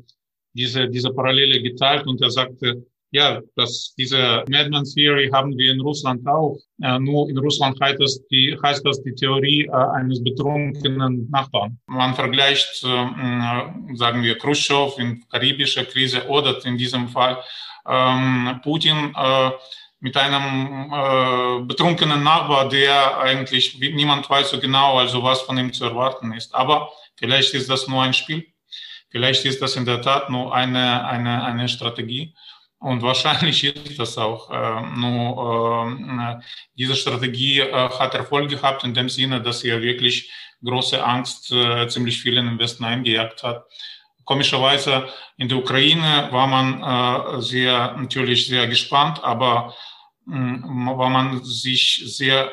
diese, 0.53 0.89
diese 0.89 1.11
Parallele 1.11 1.61
geteilt 1.61 2.07
und 2.07 2.21
er 2.21 2.31
sagte, 2.31 2.85
ja, 3.11 3.41
dass 3.55 3.93
diese 3.97 4.43
Madman 4.49 4.83
Theory 4.83 5.29
haben 5.31 5.57
wir 5.57 5.71
in 5.71 5.79
Russland 5.79 6.27
auch. 6.27 6.57
Äh, 6.81 6.99
nur 6.99 7.29
in 7.29 7.37
Russland 7.37 7.79
heißt 7.79 7.99
das 8.01 8.21
die, 8.27 8.57
heißt 8.61 8.85
das 8.85 9.01
die 9.03 9.15
Theorie 9.15 9.65
äh, 9.65 9.71
eines 9.71 10.21
betrunkenen 10.21 11.29
Nachbarn. 11.29 11.79
Man 11.87 12.13
vergleicht, 12.13 12.83
äh, 12.83 12.87
äh 12.87 13.95
sagen 13.95 14.21
wir, 14.23 14.37
Khrushchev 14.37 14.99
in 14.99 15.23
karibischer 15.29 15.85
Krise 15.85 16.27
oder 16.27 16.53
in 16.65 16.77
diesem 16.77 17.07
Fall 17.07 17.37
ähm, 17.37 17.43
Putin 18.63 19.15
mit 19.99 20.17
einem 20.17 21.67
betrunkenen 21.67 22.23
Nachbar, 22.23 22.67
der 22.67 23.19
eigentlich 23.19 23.77
niemand 23.79 24.29
weiß 24.29 24.49
so 24.49 24.59
genau, 24.59 24.97
also 24.97 25.21
was 25.23 25.41
von 25.41 25.57
ihm 25.57 25.71
zu 25.71 25.85
erwarten 25.85 26.33
ist. 26.33 26.53
Aber 26.55 26.91
vielleicht 27.15 27.53
ist 27.53 27.69
das 27.69 27.87
nur 27.87 28.01
ein 28.01 28.13
Spiel. 28.13 28.45
Vielleicht 29.15 29.45
ist 29.45 29.61
das 29.61 29.75
in 29.75 29.85
der 29.85 30.01
Tat 30.01 30.29
nur 30.29 30.53
eine, 30.53 31.07
eine, 31.07 31.43
eine 31.43 31.69
Strategie. 31.69 32.35
Und 32.79 33.01
wahrscheinlich 33.01 33.63
ist 33.87 33.97
das 33.97 34.17
auch. 34.17 34.51
Äh, 34.51 34.81
nur 34.97 35.87
äh, 36.19 36.43
diese 36.75 36.95
Strategie 36.95 37.61
äh, 37.61 37.71
hat 37.71 38.13
Erfolg 38.13 38.49
gehabt 38.49 38.83
in 38.83 38.93
dem 38.93 39.09
Sinne, 39.09 39.41
dass 39.41 39.63
ja 39.63 39.81
wirklich 39.81 40.31
große 40.63 41.03
Angst 41.03 41.51
äh, 41.51 41.87
ziemlich 41.87 42.21
vielen 42.21 42.47
im 42.47 42.59
Westen 42.59 42.83
eingejagt 42.83 43.43
hat. 43.43 43.65
Komischerweise 44.25 45.07
in 45.37 45.47
der 45.47 45.59
Ukraine 45.59 46.29
war 46.31 46.47
man 46.47 46.81
äh, 46.81 47.41
sehr 47.41 47.95
natürlich 47.97 48.47
sehr 48.47 48.67
gespannt, 48.67 49.23
aber 49.23 49.73
mh, 50.25 50.67
mm, 50.67 50.97
war 50.97 51.09
man 51.09 51.43
sich 51.43 52.03
sehr 52.05 52.51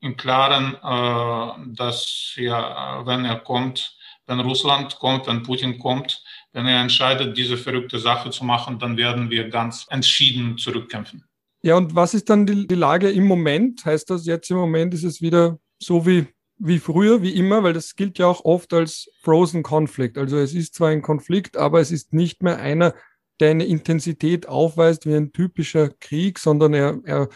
im 0.00 0.16
Klaren, 0.16 0.74
äh, 0.74 1.74
dass 1.74 2.34
ja, 2.36 3.06
wenn 3.06 3.24
er 3.24 3.40
kommt, 3.40 3.96
wenn 4.26 4.40
Russland 4.40 4.98
kommt, 4.98 5.26
wenn 5.26 5.42
Putin 5.42 5.78
kommt, 5.78 6.22
wenn 6.52 6.66
er 6.66 6.80
entscheidet, 6.80 7.36
diese 7.36 7.56
verrückte 7.56 7.98
Sache 7.98 8.30
zu 8.30 8.44
machen, 8.44 8.78
dann 8.78 8.96
werden 8.96 9.30
wir 9.30 9.48
ganz 9.48 9.86
entschieden 9.90 10.58
zurückkämpfen. 10.58 11.24
Ja, 11.62 11.76
und 11.76 11.94
was 11.94 12.12
ist 12.12 12.28
dann 12.28 12.44
die, 12.44 12.66
die 12.66 12.74
Lage 12.74 13.10
im 13.10 13.26
Moment? 13.26 13.84
Heißt 13.84 14.10
das 14.10 14.26
jetzt 14.26 14.50
im 14.50 14.58
Moment 14.58 14.92
ist 14.92 15.04
es 15.04 15.22
wieder 15.22 15.58
so 15.78 16.06
wie, 16.06 16.26
wie 16.58 16.78
früher, 16.78 17.22
wie 17.22 17.34
immer, 17.34 17.62
weil 17.62 17.72
das 17.72 17.96
gilt 17.96 18.18
ja 18.18 18.26
auch 18.26 18.44
oft 18.44 18.72
als 18.72 19.10
Frozen 19.22 19.62
Conflict. 19.62 20.18
Also 20.18 20.38
es 20.38 20.54
ist 20.54 20.74
zwar 20.74 20.90
ein 20.90 21.02
Konflikt, 21.02 21.56
aber 21.56 21.80
es 21.80 21.90
ist 21.90 22.12
nicht 22.12 22.42
mehr 22.42 22.58
einer, 22.58 22.94
der 23.40 23.50
eine 23.50 23.64
Intensität 23.64 24.48
aufweist 24.48 25.06
wie 25.06 25.14
ein 25.14 25.32
typischer 25.32 25.88
Krieg, 25.88 26.38
sondern 26.38 26.74
er, 26.74 27.00
er, 27.04 27.28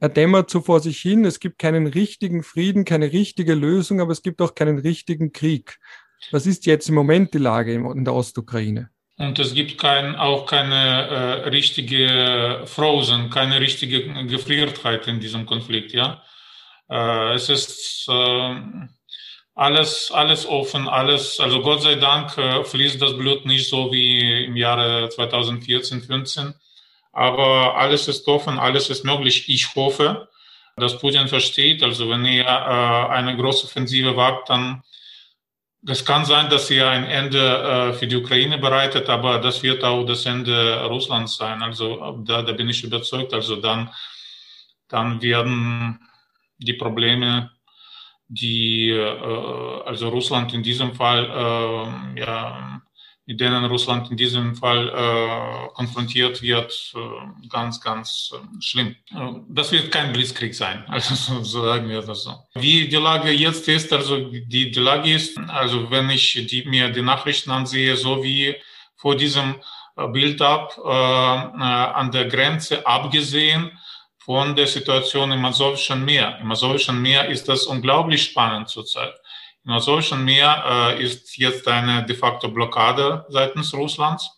er 0.00 0.08
dämmert 0.08 0.50
so 0.50 0.60
vor 0.60 0.80
sich 0.80 0.98
hin. 1.00 1.24
Es 1.24 1.40
gibt 1.40 1.58
keinen 1.58 1.86
richtigen 1.86 2.42
Frieden, 2.42 2.84
keine 2.84 3.12
richtige 3.12 3.54
Lösung, 3.54 4.00
aber 4.00 4.12
es 4.12 4.22
gibt 4.22 4.40
auch 4.40 4.54
keinen 4.54 4.78
richtigen 4.78 5.32
Krieg. 5.32 5.78
Was 6.30 6.46
ist 6.46 6.64
jetzt 6.64 6.88
im 6.88 6.94
Moment 6.94 7.34
die 7.34 7.38
Lage 7.38 7.74
in 7.74 8.04
der 8.04 8.14
Ostukraine? 8.14 8.88
Und 9.16 9.38
es 9.38 9.54
gibt 9.54 9.78
kein, 9.78 10.16
auch 10.16 10.46
keine 10.46 10.74
äh, 10.74 11.48
richtige 11.48 12.62
Frozen, 12.64 13.30
keine 13.30 13.60
richtige 13.60 14.26
Gefriertheit 14.26 15.06
in 15.06 15.20
diesem 15.20 15.46
Konflikt. 15.46 15.92
Ja, 15.92 16.22
äh, 16.88 17.34
es 17.34 17.48
ist 17.48 18.06
äh, 18.08 18.54
alles, 19.54 20.10
alles 20.12 20.46
offen, 20.46 20.88
alles. 20.88 21.38
Also 21.40 21.62
Gott 21.62 21.82
sei 21.82 21.94
Dank 21.94 22.36
äh, 22.38 22.64
fließt 22.64 23.00
das 23.00 23.16
Blut 23.16 23.46
nicht 23.46 23.68
so 23.68 23.92
wie 23.92 24.44
im 24.44 24.56
Jahre 24.56 25.08
2014, 25.08 26.02
15. 26.02 26.54
Aber 27.12 27.76
alles 27.76 28.08
ist 28.08 28.26
offen, 28.26 28.58
alles 28.58 28.90
ist 28.90 29.04
möglich. 29.04 29.48
Ich 29.48 29.74
hoffe, 29.76 30.28
dass 30.76 30.98
Putin 30.98 31.28
versteht. 31.28 31.82
Also 31.82 32.10
wenn 32.10 32.24
er 32.24 32.46
äh, 32.46 33.12
eine 33.12 33.36
große 33.36 33.66
Offensive 33.66 34.16
wagt, 34.16 34.50
dann 34.50 34.82
es 35.86 36.04
kann 36.04 36.24
sein, 36.24 36.48
dass 36.48 36.68
sie 36.68 36.80
ein 36.82 37.04
Ende 37.04 37.38
äh, 37.38 37.92
für 37.92 38.06
die 38.06 38.16
Ukraine 38.16 38.56
bereitet, 38.58 39.10
aber 39.10 39.38
das 39.38 39.62
wird 39.62 39.84
auch 39.84 40.04
das 40.04 40.24
Ende 40.24 40.82
Russlands 40.86 41.36
sein. 41.36 41.62
Also 41.62 42.22
da, 42.24 42.42
da 42.42 42.52
bin 42.52 42.70
ich 42.70 42.82
überzeugt. 42.82 43.34
Also 43.34 43.56
dann, 43.56 43.90
dann 44.88 45.20
werden 45.20 46.00
die 46.64 46.74
Probleme, 46.74 47.50
die 48.28 48.90
äh, 48.90 49.82
also 49.84 50.08
Russland 50.08 50.54
in 50.54 50.62
diesem 50.62 50.94
Fall 50.94 51.24
äh, 51.24 52.20
ja 52.20 52.80
mit 53.26 53.40
denen 53.40 53.64
Russland 53.64 54.10
in 54.10 54.18
diesem 54.18 54.54
Fall 54.54 54.88
äh, 54.88 55.68
konfrontiert 55.72 56.42
wird, 56.42 56.92
ganz, 57.48 57.80
ganz 57.80 58.34
schlimm. 58.60 58.96
Das 59.48 59.72
wird 59.72 59.90
kein 59.90 60.12
Blitzkrieg 60.12 60.54
sein, 60.54 60.84
also 60.88 61.14
so, 61.14 61.42
sagen 61.42 61.88
wir 61.88 62.02
das 62.02 62.24
so. 62.24 62.34
Wie 62.54 62.86
die 62.86 62.96
Lage 62.96 63.30
jetzt 63.30 63.66
ist, 63.66 63.90
also 63.94 64.28
die, 64.28 64.70
die 64.70 64.78
Lage 64.78 65.10
ist, 65.14 65.38
also 65.38 65.90
wenn 65.90 66.10
ich 66.10 66.46
die, 66.50 66.64
mir 66.66 66.90
die 66.90 67.00
Nachrichten 67.00 67.50
ansehe, 67.50 67.96
so 67.96 68.22
wie 68.22 68.56
vor 68.96 69.16
diesem 69.16 69.54
Bild 70.12 70.42
ab, 70.42 70.76
äh, 70.84 70.88
an 70.88 72.10
der 72.10 72.26
Grenze 72.26 72.86
abgesehen 72.86 73.70
von 74.24 74.56
der 74.56 74.66
Situation 74.66 75.32
im 75.32 75.44
Asowischen 75.44 76.02
Meer. 76.02 76.38
Im 76.40 76.50
Asowischen 76.50 77.00
Meer 77.02 77.28
ist 77.28 77.46
das 77.46 77.66
unglaublich 77.66 78.22
spannend 78.22 78.68
zurzeit. 78.70 79.14
Im 79.66 79.72
Asowischen 79.72 80.24
Meer 80.24 80.96
äh, 80.98 81.02
ist 81.02 81.36
jetzt 81.36 81.68
eine 81.68 82.04
de 82.06 82.16
facto 82.16 82.48
Blockade 82.48 83.26
seitens 83.28 83.74
Russlands. 83.74 84.30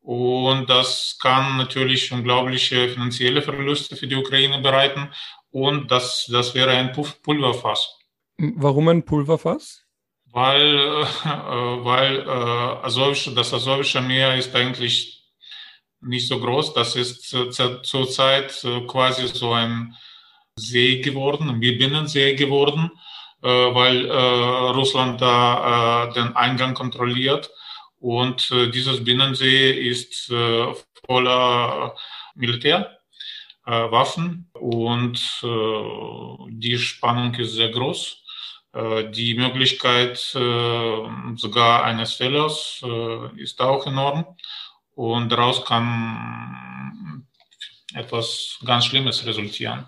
Und 0.00 0.70
das 0.70 1.18
kann 1.20 1.56
natürlich 1.56 2.12
unglaubliche 2.12 2.88
finanzielle 2.88 3.42
Verluste 3.42 3.96
für 3.96 4.06
die 4.06 4.14
Ukraine 4.14 4.60
bereiten. 4.60 5.10
Und 5.50 5.90
das, 5.90 6.28
das 6.30 6.54
wäre 6.54 6.70
ein 6.70 6.92
Pulverfass. 6.92 7.98
Warum 8.36 8.86
ein 8.88 9.04
Pulverfass? 9.04 9.84
Weil, 10.26 10.78
äh, 11.24 11.84
weil 11.84 12.20
äh, 12.20 12.86
Asowische, 12.86 13.34
das 13.34 13.52
Asowische 13.52 14.00
Meer 14.00 14.36
ist 14.36 14.54
eigentlich 14.54 15.17
nicht 16.00 16.28
so 16.28 16.40
groß. 16.40 16.74
Das 16.74 16.96
ist 16.96 17.28
zurzeit 17.82 18.64
äh, 18.64 18.80
quasi 18.86 19.28
so 19.28 19.52
ein 19.52 19.94
See 20.56 21.00
geworden, 21.00 21.48
ein 21.50 21.60
Binnensee 21.60 22.34
geworden. 22.34 22.90
Äh, 23.40 23.48
weil 23.48 24.06
äh, 24.06 24.12
Russland 24.12 25.20
da 25.20 26.10
den 26.14 26.34
Eingang 26.34 26.74
kontrolliert. 26.74 27.50
Und 28.00 28.50
dieses 28.74 29.02
Binnensee 29.02 29.72
ist 29.72 30.32
voller 31.04 31.96
Militär. 32.36 32.96
Waffen 33.64 34.48
und 34.52 35.42
die 35.42 36.78
Spannung 36.78 37.34
ist 37.34 37.54
sehr 37.54 37.70
groß. 37.70 38.22
Die 39.10 39.34
Möglichkeit 39.34 40.16
sogar 40.16 41.82
eines 41.82 42.12
Fehlers 42.12 42.84
ist 43.36 43.60
auch 43.60 43.84
enorm 43.88 44.36
und 44.98 45.30
daraus 45.30 45.64
kann 45.64 47.26
etwas 47.94 48.58
ganz 48.64 48.86
Schlimmes 48.86 49.24
resultieren 49.24 49.86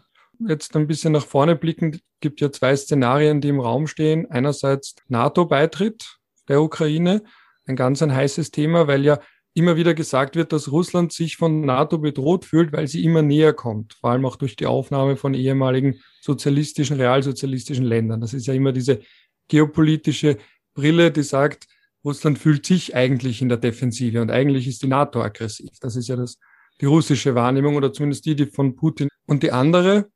jetzt 0.49 0.75
ein 0.76 0.87
bisschen 0.87 1.12
nach 1.12 1.26
vorne 1.26 1.57
blicken, 1.57 2.00
gibt 2.21 2.40
ja 2.40 2.50
zwei 2.50 2.75
Szenarien, 2.75 3.40
die 3.40 3.49
im 3.49 3.61
Raum 3.61 3.87
stehen. 3.87 4.31
Einerseits 4.31 4.95
NATO-Beitritt 5.09 6.17
der 6.49 6.62
Ukraine, 6.62 7.23
ein 7.67 7.76
ganz 7.76 8.02
ein 8.02 8.14
heißes 8.14 8.50
Thema, 8.50 8.87
weil 8.87 9.05
ja 9.05 9.21
immer 9.55 9.76
wieder 9.76 9.95
gesagt 9.95 10.37
wird, 10.37 10.52
dass 10.52 10.71
Russland 10.71 11.12
sich 11.12 11.37
von 11.37 11.62
NATO 11.62 11.99
bedroht 11.99 12.45
fühlt, 12.45 12.73
weil 12.73 12.87
sie 12.87 13.05
immer 13.05 13.23
näher 13.23 13.52
kommt, 13.52 13.95
vor 13.95 14.11
allem 14.11 14.25
auch 14.25 14.37
durch 14.37 14.57
die 14.57 14.67
Aufnahme 14.67 15.17
von 15.17 15.35
ehemaligen 15.35 16.00
sozialistischen, 16.21 16.97
realsozialistischen 16.97 17.85
Ländern. 17.85 18.21
Das 18.21 18.33
ist 18.33 18.47
ja 18.47 18.55
immer 18.55 18.73
diese 18.73 19.00
geopolitische 19.49 20.38
Brille, 20.75 21.11
die 21.11 21.25
sagt, 21.25 21.67
Russland 22.04 22.38
fühlt 22.38 22.64
sich 22.64 22.95
eigentlich 22.95 23.42
in 23.42 23.49
der 23.49 23.59
Defensive 23.59 24.21
und 24.21 24.30
eigentlich 24.30 24.66
ist 24.66 24.83
die 24.83 24.88
NATO 24.88 25.23
aggressiv. 25.23 25.71
Das 25.80 25.97
ist 25.97 26.09
ja 26.09 26.16
das, 26.16 26.38
die 26.80 26.87
russische 26.87 27.35
Wahrnehmung 27.35 27.76
oder 27.76 27.92
zumindest 27.92 28.25
die, 28.25 28.37
die 28.37 28.47
von 28.47 28.75
Putin. 28.75 29.09
Und 29.26 29.42
die 29.42 29.52
andere, 29.52 30.11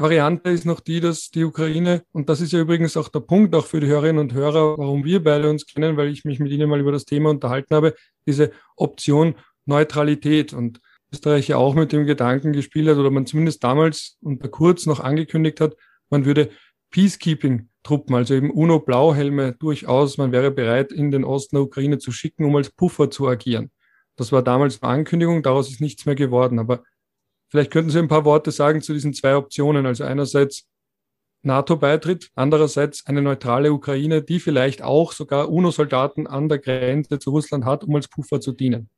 Variante 0.00 0.50
ist 0.50 0.64
noch 0.64 0.78
die, 0.78 1.00
dass 1.00 1.30
die 1.30 1.42
Ukraine, 1.42 2.04
und 2.12 2.28
das 2.28 2.40
ist 2.40 2.52
ja 2.52 2.60
übrigens 2.60 2.96
auch 2.96 3.08
der 3.08 3.18
Punkt 3.18 3.52
auch 3.56 3.66
für 3.66 3.80
die 3.80 3.88
Hörerinnen 3.88 4.20
und 4.20 4.32
Hörer, 4.32 4.78
warum 4.78 5.04
wir 5.04 5.24
beide 5.24 5.50
uns 5.50 5.66
kennen, 5.66 5.96
weil 5.96 6.08
ich 6.08 6.24
mich 6.24 6.38
mit 6.38 6.52
Ihnen 6.52 6.70
mal 6.70 6.78
über 6.78 6.92
das 6.92 7.04
Thema 7.04 7.30
unterhalten 7.30 7.74
habe, 7.74 7.94
diese 8.24 8.52
Option 8.76 9.34
Neutralität 9.66 10.52
und 10.52 10.80
Österreich 11.12 11.48
ja 11.48 11.56
auch 11.56 11.74
mit 11.74 11.90
dem 11.90 12.06
Gedanken 12.06 12.52
gespielt 12.52 12.88
hat 12.88 12.96
oder 12.96 13.10
man 13.10 13.26
zumindest 13.26 13.64
damals 13.64 14.18
unter 14.20 14.48
Kurz 14.48 14.86
noch 14.86 15.00
angekündigt 15.00 15.60
hat, 15.60 15.74
man 16.10 16.24
würde 16.24 16.50
Peacekeeping-Truppen, 17.82 18.14
also 18.14 18.34
eben 18.34 18.50
UNO-Blauhelme 18.50 19.52
durchaus, 19.52 20.18
man 20.18 20.32
wäre 20.32 20.50
bereit, 20.50 20.92
in 20.92 21.10
den 21.10 21.24
Osten 21.24 21.56
der 21.56 21.64
Ukraine 21.64 21.98
zu 21.98 22.12
schicken, 22.12 22.44
um 22.44 22.56
als 22.56 22.70
Puffer 22.70 23.10
zu 23.10 23.26
agieren. 23.28 23.70
Das 24.16 24.32
war 24.32 24.42
damals 24.42 24.82
eine 24.82 24.92
Ankündigung, 24.92 25.42
daraus 25.42 25.70
ist 25.70 25.80
nichts 25.80 26.06
mehr 26.06 26.14
geworden. 26.14 26.58
Aber 26.58 26.82
Vielleicht 27.50 27.70
könnten 27.70 27.90
Sie 27.90 27.98
ein 27.98 28.08
paar 28.08 28.24
Worte 28.26 28.50
sagen 28.50 28.82
zu 28.82 28.92
diesen 28.92 29.14
zwei 29.14 29.34
Optionen. 29.34 29.86
Also 29.86 30.04
einerseits 30.04 30.68
NATO-Beitritt, 31.42 32.30
andererseits 32.34 33.06
eine 33.06 33.22
neutrale 33.22 33.72
Ukraine, 33.72 34.22
die 34.22 34.38
vielleicht 34.38 34.82
auch 34.82 35.12
sogar 35.12 35.50
UNO-Soldaten 35.50 36.26
an 36.26 36.48
der 36.48 36.58
Grenze 36.58 37.18
zu 37.18 37.30
Russland 37.30 37.64
hat, 37.64 37.84
um 37.84 37.94
als 37.94 38.08
Puffer 38.08 38.40
zu 38.40 38.52
dienen. 38.52 38.90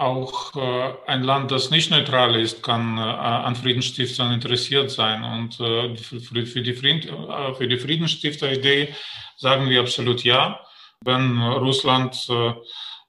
Auch 0.00 0.56
äh, 0.56 0.94
ein 1.08 1.24
Land, 1.24 1.50
das 1.50 1.70
nicht 1.70 1.90
neutral 1.90 2.34
ist, 2.34 2.62
kann 2.62 2.96
äh, 2.96 3.02
an 3.02 3.54
Friedensstiftern 3.54 4.32
interessiert 4.32 4.90
sein. 4.90 5.22
Und 5.22 5.60
äh, 5.60 5.94
für, 5.94 6.46
für, 6.46 6.62
die 6.62 6.72
Frieden, 6.72 7.28
äh, 7.28 7.54
für 7.54 7.68
die 7.68 7.76
Friedensstifter-Idee 7.76 8.94
sagen 9.36 9.68
wir 9.68 9.82
absolut 9.82 10.24
ja. 10.24 10.58
Wenn 11.04 11.38
Russland 11.38 12.16
äh, 12.30 12.54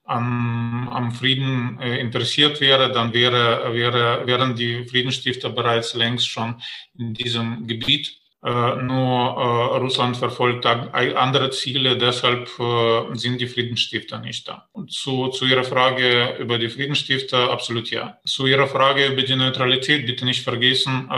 am, 0.04 0.86
am 0.90 1.12
Frieden 1.12 1.80
äh, 1.80 1.98
interessiert 1.98 2.60
wäre, 2.60 2.92
dann 2.92 3.14
wäre, 3.14 3.72
wäre, 3.72 4.26
wären 4.26 4.54
die 4.54 4.84
Friedensstifter 4.84 5.48
bereits 5.48 5.94
längst 5.94 6.28
schon 6.28 6.60
in 6.98 7.14
diesem 7.14 7.66
Gebiet. 7.66 8.21
Äh, 8.44 8.74
nur 8.82 9.36
äh, 9.36 9.76
Russland 9.78 10.16
verfolgt 10.16 10.66
andere 10.66 11.50
Ziele, 11.50 11.96
deshalb 11.96 12.50
äh, 12.58 13.14
sind 13.14 13.40
die 13.40 13.46
Friedensstifter 13.46 14.18
nicht 14.18 14.48
da. 14.48 14.66
Zu, 14.88 15.28
zu 15.28 15.44
Ihrer 15.44 15.62
Frage 15.62 16.36
über 16.40 16.58
die 16.58 16.68
Friedensstifter, 16.68 17.52
absolut 17.52 17.90
ja. 17.90 18.18
Zu 18.24 18.46
Ihrer 18.46 18.66
Frage 18.66 19.06
über 19.06 19.22
die 19.22 19.36
Neutralität, 19.36 20.06
bitte 20.06 20.24
nicht 20.24 20.42
vergessen, 20.42 21.08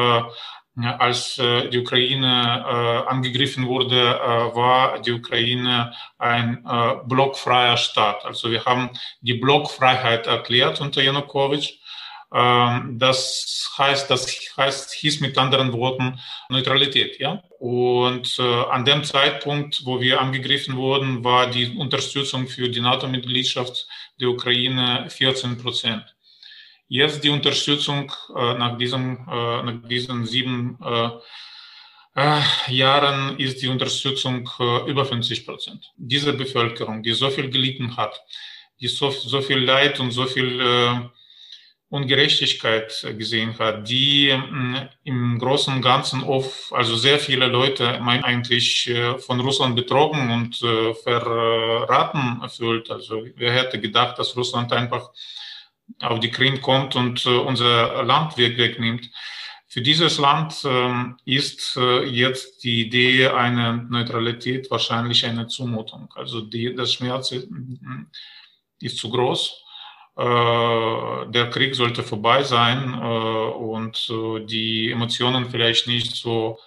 als 0.77 1.37
die 1.37 1.79
Ukraine 1.79 3.07
angegriffen 3.07 3.69
wurde, 3.69 3.97
war 4.55 5.01
die 5.01 5.13
Ukraine 5.13 5.95
ein 6.19 6.65
blockfreier 7.07 7.77
Staat. 7.77 8.25
Also 8.25 8.51
wir 8.51 8.65
haben 8.65 8.91
die 9.21 9.35
Blockfreiheit 9.35 10.27
erklärt 10.27 10.81
unter 10.81 11.01
Janukowitsch. 11.01 11.75
Ähm, 12.35 12.99
das 12.99 13.73
heißt, 13.79 14.11
das 14.11 14.27
heißt, 14.57 14.93
hieß 14.93 15.21
mit 15.21 15.39
anderen 15.39 15.73
Worten 15.73 16.19
Neutralität, 16.49 17.21
ja. 17.21 17.45
Und 17.61 18.39
äh, 18.41 18.43
an 18.43 18.85
dem 18.85 19.05
Zeitpunkt, 19.05 19.83
wo 19.85 20.01
wir 20.01 20.21
angegriffen 20.21 20.77
wurden, 20.77 21.23
war 21.23 21.49
die 21.49 21.77
Unterstützung 21.77 22.49
für 22.49 22.69
die 22.69 22.81
NATO-Mitgliedschaft 22.81 23.87
der 24.21 24.31
Ukraine 24.31 25.09
14 25.09 25.59
Prozent. 25.59 26.03
Jetzt 26.89 27.23
die 27.23 27.31
Unterstützung 27.31 28.13
äh, 28.35 28.55
nach 28.55 28.77
diesem, 28.79 29.27
äh, 29.31 29.63
nach 29.63 29.89
diesen 29.89 30.27
sieben 30.27 30.77
äh, 30.85 31.11
äh, 32.17 32.41
Jahren 32.69 33.39
ist 33.39 33.63
die 33.63 33.69
Unterstützung 33.69 34.51
äh, 34.59 34.91
über 34.91 35.05
50 35.05 35.47
Prozent. 35.47 35.93
Diese 35.97 36.33
Bevölkerung, 36.33 37.03
die 37.05 37.13
so 37.13 37.31
viel 37.31 37.49
gelitten 37.49 37.97
hat, 37.97 38.21
die 38.81 38.89
so, 38.89 39.11
so 39.11 39.41
viel 39.41 39.59
Leid 39.59 40.01
und 40.01 40.11
so 40.11 40.27
viel 40.27 40.61
Ungerechtigkeit 41.91 43.07
gesehen 43.17 43.57
hat, 43.59 43.89
die 43.89 44.31
äh, 44.31 44.89
im 45.05 45.39
Großen 45.39 45.75
und 45.75 45.83
Ganzen 45.83 46.23
oft, 46.25 46.73
also 46.73 46.97
sehr 46.97 47.19
viele 47.19 47.47
Leute 47.47 48.01
meinen 48.01 48.25
eigentlich 48.25 48.89
äh, 48.89 49.19
von 49.19 49.41
Russland 49.41 49.77
betrogen 49.77 50.31
und 50.31 50.61
äh, 50.63 50.95
verraten 50.95 52.49
fühlt. 52.49 52.91
Also 52.91 53.25
wer 53.37 53.53
hätte 53.53 53.81
gedacht, 53.81 54.19
dass 54.19 54.37
Russland 54.37 54.73
einfach 54.73 55.11
auf 56.01 56.19
die 56.19 56.31
Krim 56.31 56.61
kommt 56.61 56.97
und 56.97 57.27
unser 57.27 58.03
Land 58.05 58.39
wegnimmt. 58.39 59.11
Für 59.69 59.83
dieses 59.83 60.19
Land 60.19 60.63
ähm, 60.65 61.17
ist 61.27 61.79
jetzt 62.07 62.65
die 62.65 62.87
Idee 62.87 63.29
einer 63.29 63.75
Neutralität 63.75 64.71
wahrscheinlich 64.71 65.27
eine 65.27 65.47
Zumutung. 65.47 66.09
Also 66.15 66.41
die, 66.41 66.75
das 66.75 66.95
Schmerz 66.95 67.35
ist 68.81 68.97
zu 68.97 69.11
groß 69.11 69.61
äh, 69.61 69.64
der 70.17 71.51
Krieg 71.51 71.75
sollte 71.75 72.03
vorbei 72.05 72.45
sein 72.45 72.95
äh, 72.95 73.07
und 73.07 74.09
äh, 74.11 74.45
die 74.45 74.91
Emotionen 74.93 75.51
vielleicht 75.51 75.89
nicht 75.89 76.15
so 76.15 76.59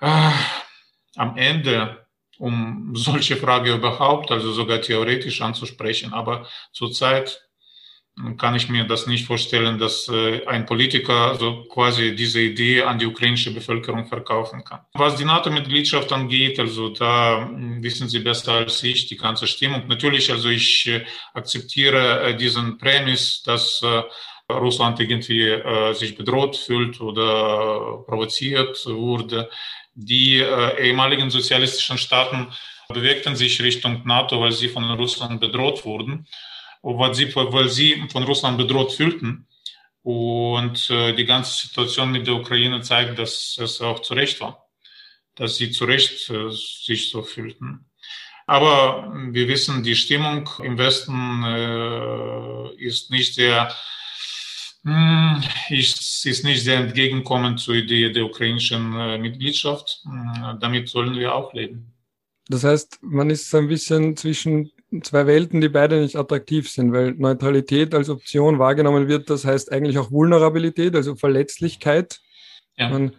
am 0.00 1.36
Ende, 1.36 2.06
um 2.38 2.92
solche 2.96 3.36
Frage 3.36 3.72
überhaupt, 3.74 4.32
also 4.32 4.50
sogar 4.50 4.80
theoretisch 4.80 5.40
anzusprechen. 5.42 6.12
Aber 6.12 6.48
zurzeit 6.72 7.48
kann 8.36 8.54
ich 8.54 8.68
mir 8.68 8.84
das 8.84 9.06
nicht 9.06 9.26
vorstellen, 9.26 9.78
dass 9.78 10.06
äh, 10.08 10.46
ein 10.46 10.66
Politiker 10.66 11.34
so 11.36 11.64
quasi 11.64 12.14
diese 12.14 12.40
Idee 12.40 12.82
an 12.82 12.98
die 12.98 13.06
ukrainische 13.06 13.52
Bevölkerung 13.52 14.06
verkaufen 14.06 14.62
kann. 14.64 14.80
Was 14.92 15.16
die 15.16 15.24
NATO-Mitgliedschaft 15.24 16.12
angeht, 16.12 16.60
also 16.60 16.90
da 16.90 17.48
hm, 17.48 17.82
wissen 17.82 18.08
Sie 18.08 18.18
besser 18.18 18.52
als 18.52 18.82
ich 18.82 19.06
die 19.06 19.16
ganze 19.16 19.46
Stimmung. 19.46 19.84
Natürlich, 19.88 20.30
also 20.30 20.50
ich 20.50 20.86
äh, 20.88 21.04
akzeptiere 21.32 22.22
äh, 22.22 22.36
diesen 22.36 22.76
Prämisse, 22.78 23.42
dass 23.44 23.82
Russland 24.50 25.00
irgendwie 25.00 25.56
sich 25.94 26.14
bedroht 26.14 26.56
fühlt 26.56 27.00
oder 27.00 28.04
provoziert 28.06 28.84
wurde. 28.84 29.48
Die 29.94 30.38
ehemaligen 30.38 31.30
sozialistischen 31.30 31.96
Staaten 31.96 32.48
bewegten 32.92 33.34
sich 33.34 33.62
Richtung 33.62 34.02
NATO, 34.04 34.40
weil 34.40 34.52
sie 34.52 34.68
von 34.68 34.90
Russland 34.90 35.40
bedroht 35.40 35.86
wurden 35.86 36.26
weil 36.82 37.14
sie, 37.14 37.34
weil 37.34 37.68
sie 37.68 38.04
von 38.10 38.24
Russland 38.24 38.58
bedroht 38.58 38.92
fühlten. 38.92 39.46
Und 40.02 40.90
äh, 40.90 41.14
die 41.14 41.24
ganze 41.24 41.66
Situation 41.66 42.10
mit 42.10 42.26
der 42.26 42.34
Ukraine 42.34 42.80
zeigt, 42.80 43.18
dass 43.18 43.56
es 43.58 43.80
auch 43.80 44.00
zu 44.00 44.14
Recht 44.14 44.40
war, 44.40 44.68
dass 45.36 45.56
sie 45.56 45.70
zu 45.70 45.84
Recht 45.84 46.28
äh, 46.28 46.50
sich 46.50 47.10
so 47.10 47.22
fühlten. 47.22 47.86
Aber 48.46 49.12
wir 49.30 49.46
wissen, 49.46 49.84
die 49.84 49.94
Stimmung 49.94 50.48
im 50.62 50.76
Westen 50.76 51.44
äh, 51.44 52.84
ist 52.84 53.12
nicht 53.12 53.34
sehr, 53.34 53.72
mh, 54.82 55.42
hm, 55.68 55.78
ist, 55.78 56.26
ist 56.26 56.44
nicht 56.44 56.64
sehr 56.64 56.78
entgegenkommend 56.78 57.60
zur 57.60 57.76
Idee 57.76 58.10
der 58.10 58.24
ukrainischen 58.24 58.98
äh, 58.98 59.18
Mitgliedschaft. 59.18 60.02
Äh, 60.06 60.54
damit 60.58 60.88
sollen 60.88 61.14
wir 61.14 61.32
auch 61.32 61.54
leben. 61.54 61.94
Das 62.48 62.64
heißt, 62.64 62.98
man 63.02 63.30
ist 63.30 63.54
ein 63.54 63.68
bisschen 63.68 64.16
zwischen 64.16 64.72
zwei 65.00 65.26
Welten, 65.26 65.60
die 65.60 65.68
beide 65.68 66.00
nicht 66.00 66.16
attraktiv 66.16 66.70
sind, 66.70 66.92
weil 66.92 67.12
Neutralität 67.12 67.94
als 67.94 68.10
Option 68.10 68.58
wahrgenommen 68.58 69.08
wird, 69.08 69.30
das 69.30 69.44
heißt 69.44 69.72
eigentlich 69.72 69.98
auch 69.98 70.10
Vulnerabilität, 70.10 70.94
also 70.94 71.14
Verletzlichkeit. 71.14 72.20
Ja. 72.76 72.90
Man, 72.90 73.16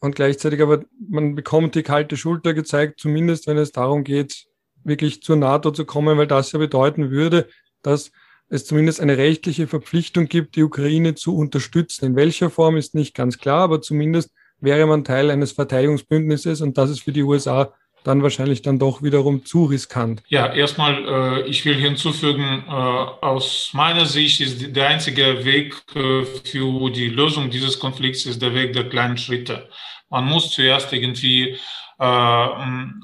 und 0.00 0.14
gleichzeitig 0.14 0.62
aber, 0.62 0.84
man 1.08 1.34
bekommt 1.34 1.74
die 1.74 1.82
kalte 1.82 2.16
Schulter 2.16 2.54
gezeigt, 2.54 3.00
zumindest 3.00 3.46
wenn 3.46 3.58
es 3.58 3.72
darum 3.72 4.04
geht, 4.04 4.46
wirklich 4.82 5.22
zur 5.22 5.36
NATO 5.36 5.70
zu 5.70 5.84
kommen, 5.84 6.16
weil 6.16 6.26
das 6.26 6.52
ja 6.52 6.58
bedeuten 6.58 7.10
würde, 7.10 7.48
dass 7.82 8.10
es 8.48 8.64
zumindest 8.64 9.00
eine 9.00 9.16
rechtliche 9.16 9.66
Verpflichtung 9.66 10.26
gibt, 10.26 10.56
die 10.56 10.62
Ukraine 10.62 11.14
zu 11.14 11.36
unterstützen. 11.36 12.06
In 12.06 12.16
welcher 12.16 12.50
Form 12.50 12.76
ist 12.76 12.94
nicht 12.94 13.14
ganz 13.14 13.38
klar, 13.38 13.60
aber 13.60 13.82
zumindest 13.82 14.30
wäre 14.58 14.86
man 14.86 15.04
Teil 15.04 15.30
eines 15.30 15.52
Verteidigungsbündnisses 15.52 16.60
und 16.60 16.76
das 16.76 16.90
ist 16.90 17.00
für 17.00 17.12
die 17.12 17.22
USA 17.22 17.74
dann 18.04 18.22
wahrscheinlich 18.22 18.62
dann 18.62 18.78
doch 18.78 19.02
wiederum 19.02 19.44
zu 19.44 19.64
riskant. 19.66 20.22
Ja, 20.28 20.52
erstmal, 20.52 21.42
äh, 21.44 21.48
ich 21.48 21.64
will 21.64 21.74
hinzufügen, 21.74 22.64
äh, 22.66 22.70
aus 22.70 23.70
meiner 23.72 24.06
Sicht 24.06 24.40
ist 24.40 24.74
der 24.74 24.88
einzige 24.88 25.44
Weg 25.44 25.74
äh, 25.94 26.24
für 26.24 26.90
die 26.90 27.08
Lösung 27.08 27.50
dieses 27.50 27.78
Konflikts 27.78 28.26
ist 28.26 28.40
der 28.40 28.54
Weg 28.54 28.72
der 28.72 28.88
kleinen 28.88 29.18
Schritte. 29.18 29.68
Man 30.08 30.24
muss 30.24 30.50
zuerst 30.50 30.92
irgendwie 30.92 31.56
äh, 31.98 32.48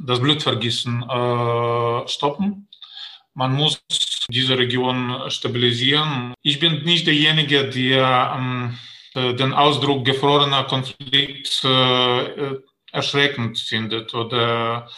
das 0.04 0.20
Blutvergießen 0.20 1.02
äh, 1.02 2.08
stoppen. 2.08 2.68
Man 3.34 3.52
muss 3.52 3.82
diese 4.28 4.58
Region 4.58 5.14
stabilisieren. 5.28 6.34
Ich 6.42 6.58
bin 6.58 6.82
nicht 6.84 7.06
derjenige, 7.06 7.68
der 7.68 8.34
ähm, 8.36 8.78
äh, 9.14 9.34
den 9.34 9.52
Ausdruck 9.52 10.04
gefrorener 10.04 10.64
Konflikt 10.64 11.64
erschreckend 12.96 13.58
findet 13.58 14.14
oder 14.14 14.88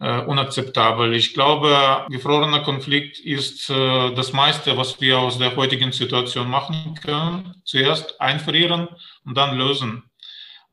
äh, 0.00 0.20
unakzeptabel. 0.22 1.14
Ich 1.14 1.34
glaube, 1.34 2.06
gefrorener 2.08 2.60
Konflikt 2.60 3.18
ist 3.18 3.70
äh, 3.70 4.14
das 4.14 4.32
meiste, 4.32 4.76
was 4.76 5.00
wir 5.00 5.18
aus 5.18 5.38
der 5.38 5.54
heutigen 5.56 5.92
Situation 5.92 6.48
machen 6.48 6.98
können. 7.02 7.54
Zuerst 7.64 8.20
einfrieren 8.20 8.88
und 9.24 9.36
dann 9.36 9.56
lösen. 9.56 10.02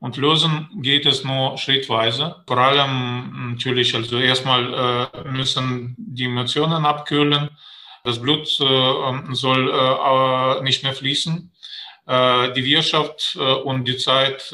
Und 0.00 0.16
lösen 0.16 0.68
geht 0.76 1.06
es 1.06 1.24
nur 1.24 1.58
schrittweise. 1.58 2.36
Vor 2.46 2.58
allem 2.58 3.50
natürlich, 3.52 3.94
also 3.94 4.18
erstmal 4.18 5.08
äh, 5.14 5.28
müssen 5.28 5.94
die 5.98 6.24
Emotionen 6.24 6.86
abkühlen. 6.86 7.50
Das 8.04 8.22
Blut 8.22 8.46
äh, 8.60 9.34
soll 9.34 9.70
äh, 9.70 10.62
nicht 10.62 10.84
mehr 10.84 10.94
fließen. 10.94 11.52
Äh, 12.06 12.52
die 12.52 12.64
Wirtschaft 12.64 13.36
und 13.36 13.86
die 13.86 13.98
Zeit 13.98 14.50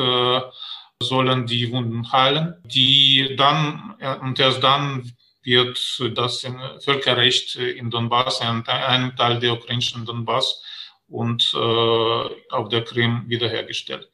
sollen 1.03 1.47
die 1.47 1.71
Wunden 1.71 2.11
heilen, 2.13 2.55
die 2.65 3.35
dann, 3.37 3.95
und 4.21 4.39
erst 4.39 4.63
dann 4.63 5.13
wird 5.43 5.79
das 6.15 6.47
Völkerrecht 6.83 7.57
in 7.57 7.91
Donbass, 7.91 8.41
in 8.41 8.67
einem 8.67 9.15
Teil 9.17 9.39
der 9.39 9.53
ukrainischen 9.53 10.07
Donbass 10.07 10.63
und 11.09 11.53
äh, 11.55 11.59
auf 11.59 12.69
der 12.71 12.83
Krim 12.83 13.25
wiederhergestellt. 13.27 14.11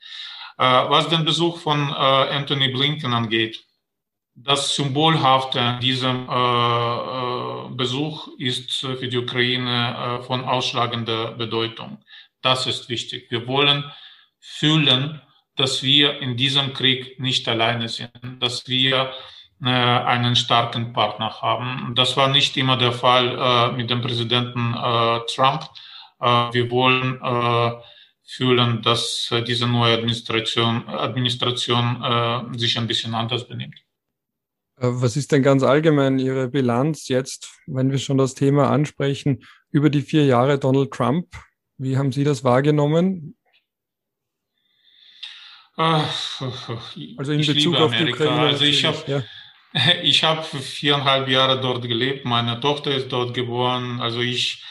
Äh, 0.59 0.65
was 0.65 1.09
den 1.09 1.25
Besuch 1.25 1.59
von 1.59 1.89
äh, 1.89 1.93
Anthony 1.93 2.69
Blinken 2.69 3.15
angeht, 3.15 3.65
das 4.35 4.75
Symbolhafte 4.75 5.61
an 5.61 5.81
diesem 5.81 6.29
äh, 6.29 6.33
äh, 6.33 7.69
Besuch 7.77 8.29
ist 8.39 8.73
für 8.81 9.09
die 9.09 9.19
Ukraine 9.19 10.21
äh, 10.21 10.23
von 10.25 10.45
ausschlagender 10.45 11.33
Bedeutung. 11.33 12.03
Das 12.43 12.67
ist 12.67 12.89
wichtig. 12.89 13.31
Wir 13.31 13.47
wollen 13.47 13.85
fühlen, 14.41 15.21
dass 15.57 15.83
wir 15.83 16.21
in 16.21 16.37
diesem 16.37 16.73
Krieg 16.73 17.21
nicht 17.21 17.47
alleine 17.49 17.89
sind, 17.89 18.11
dass 18.41 18.69
wir 18.69 19.13
äh, 19.63 19.69
einen 19.69 20.37
starken 20.37 20.95
Partner 20.95 21.43
haben. 21.43 21.93
Das 21.95 22.17
war 22.17 22.29
nicht 22.29 22.57
immer 22.57 22.79
der 22.79 22.93
Fall 22.93 23.37
äh, 23.39 23.77
mit 23.77 23.91
dem 23.91 24.01
Präsidenten 24.01 24.73
äh, 24.75 25.21
Trump. 25.35 25.69
Wir 26.53 26.71
wollen 26.71 27.19
fühlen, 28.27 28.83
dass 28.83 29.33
diese 29.47 29.67
neue 29.67 29.95
Administration, 29.95 30.87
Administration 30.87 32.53
sich 32.59 32.77
ein 32.77 32.87
bisschen 32.87 33.15
anders 33.15 33.49
benimmt. 33.49 33.77
Was 34.77 35.17
ist 35.17 35.33
denn 35.33 35.43
ganz 35.43 35.63
allgemein 35.63 36.19
Ihre 36.19 36.49
Bilanz 36.49 37.09
jetzt, 37.09 37.59
wenn 37.67 37.91
wir 37.91 37.97
schon 37.97 38.19
das 38.19 38.35
Thema 38.35 38.69
ansprechen, 38.69 39.45
über 39.71 39.89
die 39.89 40.03
vier 40.03 40.27
Jahre 40.27 40.59
Donald 40.59 40.91
Trump? 40.91 41.29
Wie 41.79 41.97
haben 41.97 42.13
Sie 42.13 42.25
das 42.25 42.45
wahrgenommen? 42.45 43.39
Also 45.81 47.33
in 47.33 47.47
Bezug 47.47 47.77
auf 47.77 47.93
die 47.97 48.13
Ukraine. 48.13 48.41
Also 48.41 48.65
ich 48.65 48.85
habe 48.85 48.99
ja. 49.07 49.23
ich 50.03 50.25
habe 50.25 50.43
viereinhalb 50.43 51.29
Jahre 51.29 51.61
dort 51.61 51.83
gelebt. 51.83 52.25
Meine 52.25 52.61
Tochter 52.61 52.95
ist 52.95 53.09
dort 53.11 53.35
geboren. 53.35 54.01
Also 54.01 54.21
ich 54.21 54.65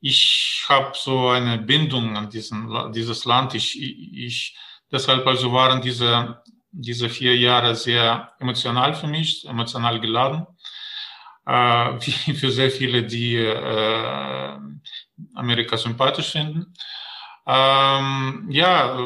ich 0.00 0.64
habe 0.68 0.92
so 0.94 1.28
eine 1.28 1.58
Bindung 1.58 2.16
an 2.16 2.28
diesen 2.28 2.92
dieses 2.92 3.24
Land. 3.24 3.54
Ich 3.54 3.80
ich 3.80 4.56
deshalb 4.90 5.26
also 5.26 5.52
waren 5.52 5.80
diese 5.80 6.42
diese 6.70 7.08
vier 7.08 7.36
Jahre 7.36 7.74
sehr 7.76 8.32
emotional 8.40 8.94
für 8.94 9.06
mich, 9.06 9.46
emotional 9.46 10.00
geladen. 10.00 10.46
Äh, 11.46 11.52
wie 12.00 12.34
für 12.34 12.50
sehr 12.50 12.70
viele, 12.70 13.02
die 13.02 13.36
äh, 13.36 14.58
Amerika 15.34 15.76
sympathisch 15.76 16.32
finden. 16.32 16.74
Ähm, 17.44 18.46
ja, 18.50 18.96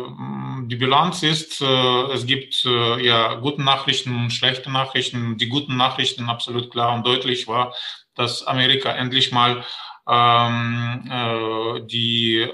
die 0.66 0.77
Bilanz 0.77 1.22
ist, 1.22 1.61
äh, 1.62 2.12
es 2.12 2.27
gibt 2.27 2.64
äh, 2.66 3.05
ja 3.05 3.35
gute 3.35 3.62
Nachrichten 3.62 4.14
und 4.14 4.31
schlechte 4.31 4.70
Nachrichten. 4.70 5.38
Die 5.38 5.49
guten 5.49 5.77
Nachrichten 5.77 6.29
absolut 6.29 6.70
klar 6.70 6.94
und 6.94 7.07
deutlich 7.07 7.49
war, 7.49 7.75
dass 8.14 8.46
Amerika 8.46 8.90
endlich 8.90 9.33
mal 9.33 9.64
ähm, 10.09 11.11
äh, 11.11 11.81
die 11.87 12.40
äh, 12.40 12.53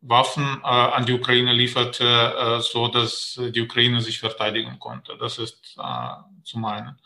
Waffen 0.00 0.60
äh, 0.62 0.66
an 0.66 1.06
die 1.06 1.12
Ukraine 1.12 1.52
lieferte, 1.52 2.04
äh, 2.04 2.60
so 2.60 2.88
dass 2.88 3.38
die 3.50 3.62
Ukraine 3.62 4.00
sich 4.00 4.20
verteidigen 4.20 4.78
konnte. 4.78 5.16
Das 5.18 5.38
ist 5.38 5.76
äh, 5.78 6.42
zum 6.44 6.64
einen. 6.64 6.88
Ähm, 6.88 6.98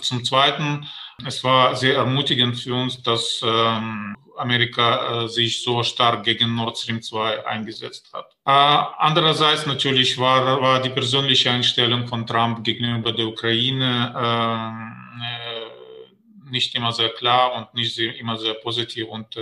zum 0.00 0.24
Zweiten, 0.24 0.86
es 1.24 1.42
war 1.42 1.74
sehr 1.74 1.96
ermutigend 1.96 2.58
für 2.58 2.74
uns, 2.74 3.02
dass 3.02 3.40
ähm, 3.44 4.14
Amerika 4.36 5.24
äh, 5.24 5.28
sich 5.28 5.62
so 5.62 5.82
stark 5.82 6.24
gegen 6.24 6.54
Nord 6.54 6.78
Stream 6.78 7.02
2 7.02 7.46
eingesetzt 7.46 8.12
hat. 8.12 8.36
Äh, 8.44 8.50
andererseits 8.50 9.66
natürlich 9.66 10.18
war, 10.18 10.60
war 10.60 10.80
die 10.80 10.90
persönliche 10.90 11.50
Einstellung 11.50 12.06
von 12.06 12.26
Trump 12.26 12.62
gegenüber 12.64 13.12
der 13.12 13.26
Ukraine 13.26 14.14
ähm, 14.16 15.22
äh, 15.22 16.50
nicht 16.50 16.74
immer 16.74 16.92
sehr 16.92 17.10
klar 17.10 17.54
und 17.54 17.74
nicht 17.74 17.98
immer 17.98 18.36
sehr 18.36 18.54
positiv 18.54 19.08
und 19.08 19.36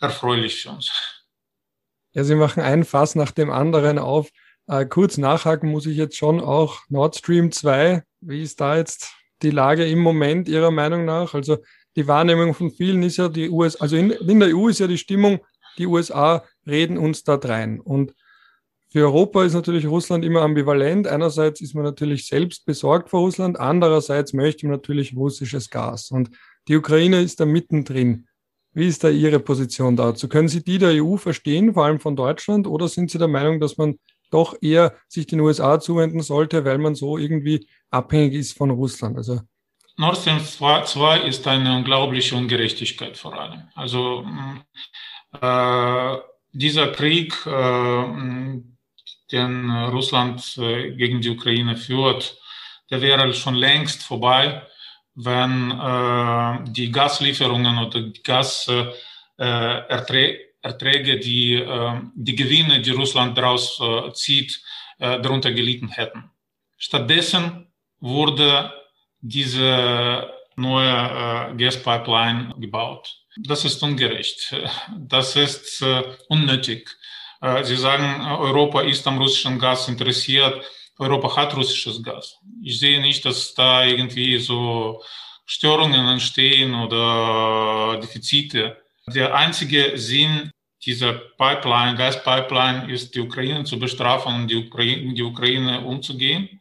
erfreulich 0.00 0.62
für 0.62 0.70
uns. 0.70 0.92
Ja, 2.12 2.22
Sie 2.22 2.36
machen 2.36 2.62
ein 2.62 2.84
Fass 2.84 3.14
nach 3.14 3.32
dem 3.32 3.50
anderen 3.50 3.98
auf. 3.98 4.30
Äh, 4.68 4.86
kurz 4.86 5.18
nachhaken 5.18 5.70
muss 5.70 5.86
ich 5.86 5.96
jetzt 5.96 6.16
schon 6.16 6.40
auch 6.40 6.80
Nord 6.88 7.16
Stream 7.16 7.50
2. 7.50 8.02
Wie 8.26 8.42
ist 8.42 8.60
da 8.60 8.76
jetzt 8.76 9.14
die 9.42 9.50
Lage 9.50 9.86
im 9.86 10.00
Moment 10.00 10.48
Ihrer 10.48 10.72
Meinung 10.72 11.04
nach? 11.04 11.34
Also 11.34 11.58
die 11.94 12.08
Wahrnehmung 12.08 12.54
von 12.54 12.72
vielen 12.72 13.04
ist 13.04 13.18
ja, 13.18 13.28
die 13.28 13.48
USA, 13.48 13.82
also 13.82 13.96
in, 13.96 14.10
in 14.10 14.40
der 14.40 14.54
EU 14.54 14.68
ist 14.68 14.80
ja 14.80 14.88
die 14.88 14.98
Stimmung, 14.98 15.38
die 15.78 15.86
USA 15.86 16.44
reden 16.66 16.98
uns 16.98 17.22
da 17.22 17.36
rein. 17.36 17.80
Und 17.80 18.14
für 18.90 19.04
Europa 19.04 19.44
ist 19.44 19.54
natürlich 19.54 19.86
Russland 19.86 20.24
immer 20.24 20.42
ambivalent. 20.42 21.06
Einerseits 21.06 21.60
ist 21.60 21.74
man 21.74 21.84
natürlich 21.84 22.26
selbst 22.26 22.66
besorgt 22.66 23.10
vor 23.10 23.20
Russland, 23.20 23.60
andererseits 23.60 24.32
möchte 24.32 24.66
man 24.66 24.76
natürlich 24.76 25.14
russisches 25.14 25.70
Gas. 25.70 26.10
Und 26.10 26.30
die 26.66 26.76
Ukraine 26.76 27.22
ist 27.22 27.38
da 27.38 27.46
mittendrin. 27.46 28.26
Wie 28.72 28.88
ist 28.88 29.04
da 29.04 29.08
Ihre 29.08 29.38
Position 29.38 29.96
dazu? 29.96 30.28
Können 30.28 30.48
Sie 30.48 30.64
die 30.64 30.78
der 30.78 31.02
EU 31.02 31.16
verstehen, 31.16 31.74
vor 31.74 31.84
allem 31.84 32.00
von 32.00 32.16
Deutschland, 32.16 32.66
oder 32.66 32.88
sind 32.88 33.10
Sie 33.10 33.18
der 33.18 33.28
Meinung, 33.28 33.60
dass 33.60 33.78
man 33.78 33.98
doch 34.30 34.54
eher 34.60 34.94
sich 35.08 35.26
den 35.26 35.40
USA 35.40 35.80
zuwenden 35.80 36.22
sollte, 36.22 36.64
weil 36.64 36.78
man 36.78 36.94
so 36.94 37.18
irgendwie 37.18 37.66
abhängig 37.90 38.34
ist 38.34 38.56
von 38.56 38.70
Russland? 38.70 39.16
Also 39.16 39.40
Nord 39.98 40.18
Stream 40.18 40.40
2 40.40 41.20
ist 41.20 41.46
eine 41.46 41.76
unglaubliche 41.76 42.36
Ungerechtigkeit 42.36 43.16
vor 43.16 43.38
allem. 43.38 43.68
Also 43.74 44.22
mm, 44.22 44.62
äh, 45.40 46.18
dieser 46.52 46.88
Krieg, 46.88 47.34
äh, 47.46 48.04
den 49.32 49.70
Russland 49.70 50.56
äh, 50.58 50.92
gegen 50.92 51.20
die 51.20 51.30
Ukraine 51.30 51.76
führt, 51.76 52.38
der 52.90 53.00
wäre 53.00 53.32
schon 53.34 53.54
längst 53.54 54.02
vorbei, 54.02 54.62
wenn 55.14 55.70
äh, 55.70 56.72
die 56.72 56.92
Gaslieferungen 56.92 57.78
oder 57.78 58.02
die 58.02 58.22
Gaserträge, 58.22 60.45
äh, 60.72 61.18
die, 61.20 61.54
äh, 61.54 62.00
die 62.14 62.36
Gewinne, 62.36 62.80
die 62.80 62.90
Russland 62.90 63.36
daraus 63.36 63.80
zieht, 64.14 64.62
darunter 64.98 65.52
gelitten 65.52 65.88
hätten. 65.88 66.30
Stattdessen 66.78 67.66
wurde 68.00 68.72
diese 69.20 70.30
neue 70.56 71.52
äh, 71.52 71.56
Gaspipeline 71.56 72.54
gebaut. 72.58 73.14
Das 73.36 73.64
ist 73.64 73.82
ungerecht. 73.82 74.54
Das 74.96 75.36
ist 75.36 75.82
äh, 75.82 76.02
unnötig. 76.28 76.88
Äh, 77.40 77.62
Sie 77.64 77.76
sagen, 77.76 78.24
Europa 78.26 78.80
ist 78.82 79.06
am 79.06 79.18
russischen 79.18 79.58
Gas 79.58 79.88
interessiert. 79.88 80.64
Europa 80.98 81.36
hat 81.36 81.56
russisches 81.56 82.02
Gas. 82.02 82.38
Ich 82.62 82.78
sehe 82.78 83.00
nicht, 83.00 83.24
dass 83.24 83.52
da 83.54 83.84
irgendwie 83.84 84.38
so 84.38 85.02
Störungen 85.44 86.08
entstehen 86.08 86.74
oder 86.74 88.00
Defizite. 88.00 88.82
Der 89.08 89.34
einzige 89.34 89.98
Sinn 89.98 90.50
dieser 90.84 91.14
Pipeline, 91.14 91.96
Gaspipeline, 91.96 92.92
ist 92.92 93.14
die 93.14 93.20
Ukraine 93.20 93.64
zu 93.64 93.78
bestrafen 93.78 94.34
und 94.34 94.48
die 94.48 94.56
Ukraine, 94.56 95.14
die 95.14 95.22
Ukraine 95.22 95.80
umzugehen 95.80 96.60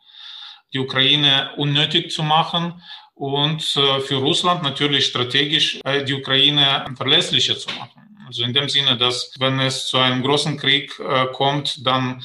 die 0.76 0.80
Ukraine 0.80 1.52
unnötig 1.56 2.12
zu 2.12 2.22
machen 2.22 2.82
und 3.14 3.62
äh, 3.78 4.02
für 4.02 4.18
Russland 4.18 4.62
natürlich 4.62 5.06
strategisch 5.06 5.80
äh, 5.86 6.04
die 6.04 6.14
Ukraine 6.14 6.86
verlässlicher 6.98 7.58
zu 7.58 7.70
machen. 7.80 8.02
Also 8.28 8.44
in 8.44 8.54
dem 8.54 8.68
Sinne, 8.68 8.98
dass 8.98 9.34
wenn 9.40 9.60
es 9.60 9.88
zu 9.88 9.98
einem 9.98 10.22
großen 10.22 10.58
Krieg 10.58 11.00
äh, 11.00 11.28
kommt, 11.28 11.86
dann 11.88 12.24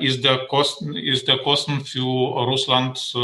ist 0.00 0.24
der 0.24 0.46
Kosten, 0.46 0.94
ist 0.94 1.26
der 1.26 1.38
Kosten 1.38 1.86
für 1.86 2.02
Russland 2.02 3.14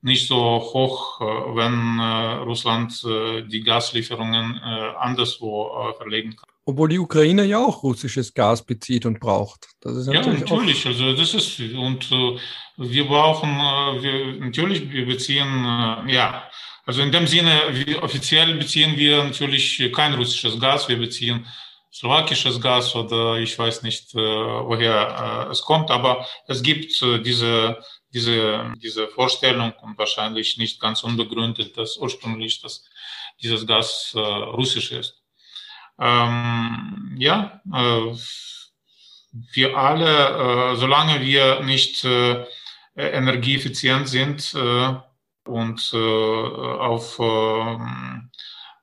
nicht 0.00 0.26
so 0.26 0.40
hoch, 0.40 1.20
wenn 1.20 2.00
Russland 2.40 3.00
die 3.04 3.62
Gaslieferungen 3.62 4.58
anderswo 4.58 5.94
verlegen 5.96 6.34
kann. 6.34 6.53
Obwohl 6.66 6.88
die 6.88 6.98
Ukraine 6.98 7.44
ja 7.44 7.58
auch 7.58 7.82
russisches 7.82 8.32
Gas 8.32 8.64
bezieht 8.64 9.04
und 9.04 9.20
braucht. 9.20 9.68
Das 9.80 9.96
ist 9.96 10.06
natürlich 10.06 10.40
ja, 10.40 10.56
natürlich. 10.56 10.86
Also 10.86 11.12
das 11.14 11.34
ist 11.34 11.60
und 11.60 12.10
äh, 12.10 12.38
wir 12.78 13.06
brauchen 13.06 13.50
äh, 13.50 14.02
wir, 14.02 14.40
natürlich 14.40 14.90
wir 14.90 15.06
beziehen 15.06 15.46
äh, 15.64 16.12
ja 16.12 16.48
also 16.86 17.02
in 17.02 17.12
dem 17.12 17.26
Sinne 17.26 17.60
wir, 17.70 18.02
offiziell 18.02 18.54
beziehen 18.54 18.96
wir 18.96 19.24
natürlich 19.24 19.90
kein 19.92 20.14
russisches 20.14 20.58
Gas. 20.58 20.88
Wir 20.88 20.98
beziehen 20.98 21.46
slowakisches 21.92 22.60
Gas 22.60 22.94
oder 22.94 23.36
ich 23.36 23.58
weiß 23.58 23.82
nicht 23.82 24.14
äh, 24.14 24.18
woher 24.18 25.46
äh, 25.48 25.50
es 25.50 25.62
kommt, 25.62 25.90
aber 25.90 26.26
es 26.46 26.62
gibt 26.62 27.00
äh, 27.02 27.20
diese 27.20 27.78
diese 28.12 28.72
diese 28.82 29.08
Vorstellung 29.08 29.72
und 29.82 29.98
wahrscheinlich 29.98 30.56
nicht 30.58 30.80
ganz 30.80 31.04
unbegründet, 31.04 31.76
dass 31.76 31.96
ursprünglich 31.96 32.60
das 32.62 32.84
dieses 33.42 33.66
Gas 33.66 34.12
äh, 34.14 34.18
russisch 34.20 34.92
ist. 34.92 35.23
Ähm, 35.98 37.14
ja, 37.16 37.60
äh, 37.72 38.14
wir 39.52 39.76
alle, 39.76 40.72
äh, 40.72 40.76
solange 40.76 41.20
wir 41.20 41.60
nicht 41.60 42.04
äh, 42.04 42.44
energieeffizient 42.96 44.08
sind 44.08 44.54
äh, 44.54 44.94
und 45.48 45.90
äh, 45.92 45.96
auf 45.96 47.18
äh, 47.18 47.76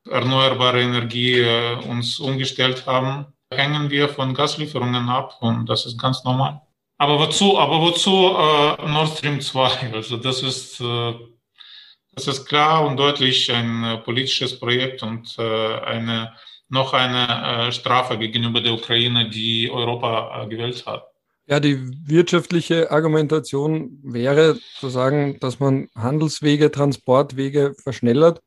erneuerbare 0.09 0.81
Energie 0.81 1.45
uns 1.87 2.19
umgestellt 2.19 2.85
haben, 2.87 3.27
hängen 3.53 3.89
wir 3.89 4.09
von 4.09 4.33
Gaslieferungen 4.33 5.09
ab 5.09 5.37
und 5.41 5.69
das 5.69 5.85
ist 5.85 5.99
ganz 5.99 6.23
normal. 6.23 6.61
Aber 6.97 7.19
wozu, 7.19 7.57
aber 7.57 7.79
wozu 7.79 8.11
Nord 8.11 9.17
Stream 9.17 9.39
2? 9.39 9.91
Also 9.93 10.17
das 10.17 10.41
ist, 10.41 10.79
das 10.79 12.27
ist 12.27 12.45
klar 12.45 12.85
und 12.85 12.97
deutlich 12.97 13.51
ein 13.51 14.01
politisches 14.03 14.59
Projekt 14.59 15.03
und 15.03 15.37
eine 15.37 16.33
noch 16.71 16.93
eine 16.93 17.67
äh, 17.67 17.71
Strafe 17.71 18.17
gegenüber 18.17 18.61
der 18.61 18.73
Ukraine, 18.73 19.29
die 19.29 19.69
Europa 19.69 20.43
äh, 20.43 20.47
gewählt 20.47 20.85
hat. 20.85 21.05
Ja, 21.45 21.59
die 21.59 21.79
wirtschaftliche 22.07 22.91
Argumentation 22.91 23.99
wäre 24.03 24.57
zu 24.79 24.87
sagen, 24.87 25.37
dass 25.41 25.59
man 25.59 25.89
Handelswege, 25.95 26.71
Transportwege 26.71 27.73
verschnellert 27.77 28.41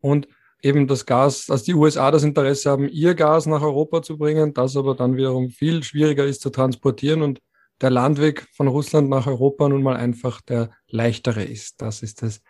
und 0.00 0.26
eben 0.60 0.88
das 0.88 1.06
Gas, 1.06 1.46
dass 1.46 1.62
die 1.62 1.74
USA 1.74 2.10
das 2.10 2.24
Interesse 2.24 2.68
haben, 2.68 2.88
ihr 2.88 3.14
Gas 3.14 3.46
nach 3.46 3.62
Europa 3.62 4.02
zu 4.02 4.18
bringen, 4.18 4.54
das 4.54 4.76
aber 4.76 4.96
dann 4.96 5.16
wiederum 5.16 5.50
viel 5.50 5.84
schwieriger 5.84 6.24
ist 6.24 6.42
zu 6.42 6.50
transportieren 6.50 7.22
und 7.22 7.38
der 7.80 7.90
Landweg 7.90 8.48
von 8.56 8.66
Russland 8.66 9.08
nach 9.08 9.28
Europa 9.28 9.68
nun 9.68 9.84
mal 9.84 9.96
einfach 9.96 10.40
der 10.40 10.70
leichtere 10.88 11.44
ist. 11.44 11.80
Das 11.80 12.02
ist 12.02 12.24
es, 12.24 12.42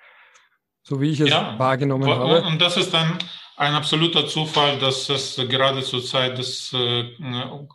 so 0.83 1.03
wie 1.03 1.11
ich 1.11 1.21
es 1.21 1.29
ja, 1.29 1.59
wahrgenommen 1.59 2.09
habe. 2.09 2.41
Und 2.45 2.63
das 2.63 2.79
ist 2.79 2.95
dann 2.95 3.19
ein 3.59 3.75
absoluter 3.75 4.27
Zufall, 4.27 4.79
dass 4.79 5.09
es 5.09 5.37
gerade 5.49 5.83
zur 5.83 6.03
Zeit 6.03 6.39
des 6.39 6.73
äh, 6.73 7.05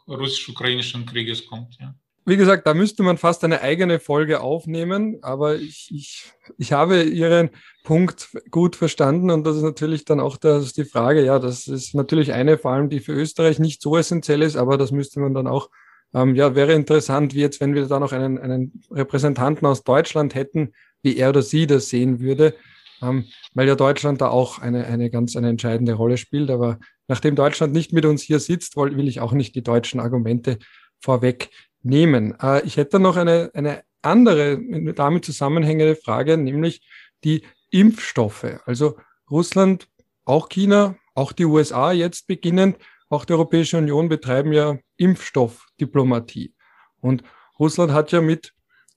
russisch-ukrainischen 0.08 1.06
Krieges 1.06 1.46
kommt. 1.46 1.78
Ja. 1.80 1.93
Wie 2.26 2.38
gesagt, 2.38 2.65
da 2.65 2.74
müsste 2.74 3.04
man 3.04 3.17
fast 3.17 3.43
eine 3.43 3.60
eigene 3.60 4.00
Folge 4.00 4.39
aufnehmen, 4.39 5.17
aber 5.22 5.58
ich, 5.58 5.89
ich, 5.93 6.32
ich 6.58 6.72
habe 6.72 7.04
Ihren 7.04 7.50
Punkt 7.84 8.30
gut 8.50 8.78
verstanden 8.78 9.30
und 9.30 9.46
das 9.46 9.58
ist 9.58 9.63
natürlich 9.63 10.06
dann 10.06 10.22
auch 10.22 10.38
das, 10.38 10.72
die 10.72 10.86
Frage, 10.86 11.26
ja, 11.26 11.38
das 11.38 11.67
ist 11.67 11.93
natürlich 11.93 12.32
eine, 12.32 12.58
vor 12.58 12.72
allem 12.72 12.89
die 12.89 13.02
für 13.02 13.12
Österreich 13.12 13.60
nicht 13.60 13.82
so 13.82 13.98
essentiell 13.98 14.41
ist, 14.41 14.56
aber 14.56 14.78
das 14.78 14.93
müsste 14.93 15.19
man 15.19 15.34
dann 15.34 15.48
auch, 15.48 15.69
ähm, 16.13 16.34
ja, 16.34 16.56
wäre 16.56 16.72
interessant, 16.72 17.34
wie 17.34 17.41
jetzt, 17.41 17.60
wenn 17.60 17.76
wir 17.76 17.88
da 17.88 18.00
noch 18.00 18.13
einen, 18.13 18.38
einen 18.38 18.84
Repräsentanten 18.89 19.67
aus 19.67 19.84
Deutschland 19.84 20.34
hätten, 20.34 20.72
wie 21.02 21.17
er 21.17 21.30
oder 21.30 21.41
sie 21.41 21.67
das 21.67 21.89
sehen 21.89 22.22
würde 22.22 22.56
ähm, 23.04 23.26
weil 23.54 23.68
ja 23.68 23.76
Deutschland 23.76 24.22
da 24.22 24.30
auch 24.30 24.60
eine, 24.60 24.86
eine 24.86 25.10
ganz 25.10 25.36
eine 25.36 25.50
entscheidende 25.50 25.94
Rolle 25.94 26.18
spielt. 26.18 26.50
Aber 26.50 26.80
nachdem 27.08 27.36
Deutschland 27.36 27.74
nicht 27.74 27.94
mit 27.94 28.06
uns 28.06 28.22
hier 28.22 28.39
sitzt, 28.39 28.78
will 28.78 29.08
ich 29.08 29.20
auch 29.20 29.34
nicht 29.34 29.56
die 29.56 29.63
deutschen 29.63 30.00
Argumente 30.00 30.58
vorwegnehmen. 31.00 32.36
Äh, 32.42 32.66
ich 32.66 32.78
hätte 32.78 33.00
noch 33.00 33.18
eine, 33.18 33.52
eine 33.54 33.84
andere 34.02 34.60
damit 34.94 35.26
zusammenhängende 35.26 35.96
Frage, 35.96 36.38
nämlich 36.38 36.82
die 37.24 37.44
Impfstoffe. 37.70 38.60
Also 38.66 38.98
Russland, 39.30 39.88
auch 40.26 40.50
China, 40.50 40.96
auch 41.16 41.32
die 41.32 41.46
USA 41.46 41.92
jetzt 41.92 42.28
beginnend 42.28 42.78
auch 43.13 43.26
die 43.26 43.34
Europäische 43.34 43.78
Union 43.78 44.10
betreiben 44.10 44.54
ja 44.54 44.80
Impfstoffdiplomatie. 44.98 46.56
Und 47.00 47.24
Russland 47.60 47.92
hat 47.92 48.12
ja 48.12 48.22
mit 48.22 48.54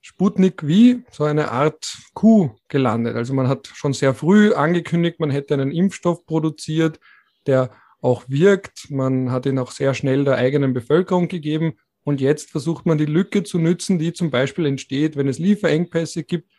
Sputnik 0.07 0.64
wie 0.64 1.03
so 1.11 1.25
eine 1.25 1.51
Art 1.51 1.99
Kuh 2.14 2.51
gelandet. 2.69 3.16
Also 3.16 3.35
man 3.35 3.49
hat 3.49 3.66
schon 3.66 3.92
sehr 3.92 4.14
früh 4.14 4.55
angekündigt, 4.55 5.19
man 5.19 5.31
hätte 5.31 5.55
einen 5.55 5.73
Impfstoff 5.73 6.25
produziert, 6.27 7.01
der 7.49 7.73
auch 8.01 8.23
wirkt. 8.29 8.88
Man 8.88 9.33
hat 9.33 9.47
ihn 9.47 9.59
auch 9.59 9.73
sehr 9.73 9.95
schnell 9.95 10.23
der 10.23 10.37
eigenen 10.37 10.75
Bevölkerung 10.75 11.27
gegeben. 11.27 11.79
Und 12.05 12.21
jetzt 12.21 12.53
versucht 12.53 12.87
man 12.87 12.99
die 12.99 13.05
Lücke 13.05 13.42
zu 13.42 13.59
nützen, 13.59 13.99
die 13.99 14.12
zum 14.12 14.31
Beispiel 14.31 14.66
entsteht, 14.66 15.16
wenn 15.16 15.27
es 15.27 15.40
Lieferengpässe 15.40 16.23
gibt, 16.23 16.53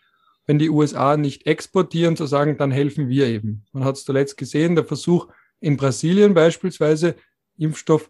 wenn 0.46 0.60
die 0.60 0.70
USA 0.70 1.16
nicht 1.16 1.48
exportieren, 1.48 2.18
zu 2.18 2.26
sagen, 2.26 2.58
dann 2.58 2.72
helfen 2.72 3.08
wir 3.08 3.28
eben. 3.28 3.66
Man 3.72 3.86
hat 3.86 3.96
es 3.96 4.04
zuletzt 4.04 4.36
gesehen, 4.36 4.76
der 4.76 4.84
Versuch 4.84 5.30
in 5.62 5.78
Brasilien 5.78 6.34
beispielsweise, 6.34 7.16
Impfstoff 7.58 8.10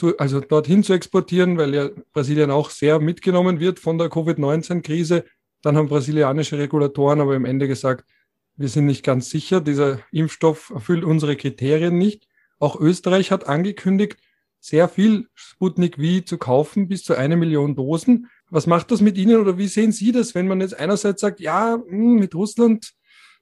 zu, 0.00 0.16
also 0.18 0.40
dorthin 0.40 0.82
zu 0.82 0.94
exportieren, 0.94 1.58
weil 1.58 1.74
ja 1.74 1.90
Brasilien 2.12 2.50
auch 2.50 2.70
sehr 2.70 2.98
mitgenommen 3.00 3.60
wird 3.60 3.78
von 3.78 3.98
der 3.98 4.08
Covid-19-Krise. 4.08 5.24
Dann 5.62 5.76
haben 5.76 5.88
brasilianische 5.88 6.58
Regulatoren 6.58 7.20
aber 7.20 7.36
im 7.36 7.44
Ende 7.44 7.68
gesagt, 7.68 8.08
wir 8.56 8.68
sind 8.68 8.86
nicht 8.86 9.04
ganz 9.04 9.28
sicher, 9.28 9.60
dieser 9.60 10.00
Impfstoff 10.10 10.70
erfüllt 10.70 11.04
unsere 11.04 11.36
Kriterien 11.36 11.98
nicht. 11.98 12.26
Auch 12.58 12.80
Österreich 12.80 13.30
hat 13.30 13.46
angekündigt, 13.46 14.16
sehr 14.58 14.88
viel 14.88 15.28
Sputnik 15.34 15.96
V 15.96 16.24
zu 16.24 16.38
kaufen, 16.38 16.88
bis 16.88 17.04
zu 17.04 17.14
eine 17.14 17.36
Million 17.36 17.74
Dosen. 17.74 18.28
Was 18.50 18.66
macht 18.66 18.90
das 18.90 19.00
mit 19.00 19.16
Ihnen 19.18 19.40
oder 19.40 19.58
wie 19.58 19.68
sehen 19.68 19.92
Sie 19.92 20.12
das, 20.12 20.34
wenn 20.34 20.48
man 20.48 20.60
jetzt 20.60 20.78
einerseits 20.78 21.20
sagt, 21.20 21.40
ja, 21.40 21.78
hm, 21.88 22.16
mit 22.16 22.34
Russland 22.34 22.92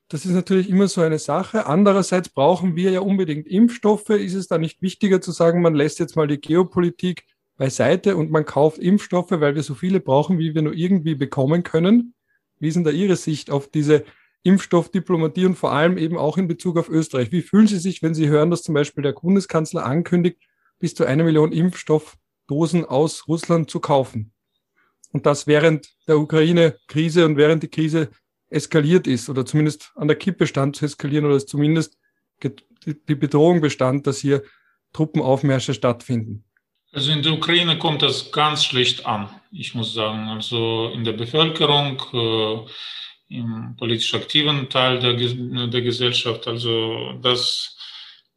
das 0.09 0.25
ist 0.25 0.33
natürlich 0.33 0.71
immer 0.71 0.89
so 0.89 1.03
eine 1.03 1.19
Sache. 1.19 1.67
Andererseits 1.67 2.31
brauchen 2.31 2.77
wir 2.77 2.91
ja 2.91 3.01
unbedingt 3.01 3.47
Impfstoffe. 3.47 4.09
Ist 4.09 4.35
es 4.35 4.49
da 4.49 4.57
nicht 4.57 4.81
wichtiger 4.81 5.21
zu 5.21 5.33
sagen, 5.33 5.61
man 5.61 5.75
lässt 5.75 5.99
jetzt 5.99 6.17
mal 6.17 6.27
die 6.27 6.41
Geopolitik 6.41 7.25
beiseite 7.59 8.17
und 8.17 8.31
man 8.31 8.47
kauft 8.47 8.79
Impfstoffe, 8.79 9.33
weil 9.33 9.55
wir 9.55 9.63
so 9.63 9.75
viele 9.75 10.01
brauchen, 10.01 10.39
wie 10.39 10.55
wir 10.55 10.63
nur 10.63 10.73
irgendwie 10.73 11.15
bekommen 11.15 11.63
können? 11.63 12.15
Wie 12.59 12.69
ist 12.69 12.75
denn 12.75 12.85
da 12.85 12.91
Ihre 12.91 13.17
Sicht 13.17 13.51
auf 13.51 13.69
diese 13.69 14.05
Impfstoffdiplomatie 14.45 15.45
und 15.45 15.57
vor 15.57 15.73
allem 15.73 15.99
eben 15.99 16.17
auch 16.17 16.39
in 16.39 16.49
Bezug 16.49 16.79
auf 16.79 16.89
Österreich? 16.89 17.31
Wie 17.31 17.43
fühlen 17.43 17.67
Sie 17.67 17.79
sich, 17.79 18.03
wenn 18.03 18.15
Sie 18.15 18.29
hören, 18.29 18.51
dass 18.51 18.63
zum 18.63 18.75
Beispiel 18.75 19.03
der 19.03 19.13
Bundeskanzler 19.13 19.85
ankündigt, 19.85 20.39
bis 20.79 20.95
zu 20.95 21.05
eine 21.05 21.25
Million 21.25 21.53
Impfstoffdosen 21.53 22.87
aus 22.87 23.29
Russland 23.29 23.71
zu 23.71 23.81
kaufen? 23.81 24.33
Und 25.13 25.27
das 25.27 25.47
während 25.47 25.91
der 26.07 26.19
Ukraine-Krise 26.19 27.27
und 27.27 27.37
während 27.37 27.63
die 27.63 27.69
Krise 27.69 28.09
eskaliert 28.51 29.07
ist 29.07 29.29
oder 29.29 29.45
zumindest 29.45 29.93
an 29.97 30.09
der 30.09 30.17
Kippe 30.17 30.47
stand 30.47 30.77
zu 30.77 30.85
eskalieren 30.85 31.27
oder 31.27 31.37
es 31.37 31.47
zumindest 31.47 31.99
die 32.85 33.15
Bedrohung 33.15 33.61
bestand, 33.61 34.07
dass 34.07 34.19
hier 34.19 34.43
Truppenaufmärsche 34.93 35.75
stattfinden. 35.75 36.45
Also 36.93 37.13
in 37.13 37.23
der 37.23 37.33
Ukraine 37.33 37.79
kommt 37.79 38.03
das 38.03 38.33
ganz 38.33 38.65
schlecht 38.65 39.05
an, 39.05 39.29
ich 39.53 39.75
muss 39.75 39.93
sagen. 39.93 40.29
Also 40.29 40.91
in 40.95 41.05
der 41.05 41.13
Bevölkerung, 41.13 42.01
äh, 42.13 43.35
im 43.35 43.77
politisch 43.77 44.15
aktiven 44.15 44.71
Teil 44.71 44.99
der, 44.99 45.13
der 45.67 45.83
Gesellschaft, 45.83 46.47
also 46.49 47.13
das, 47.21 47.77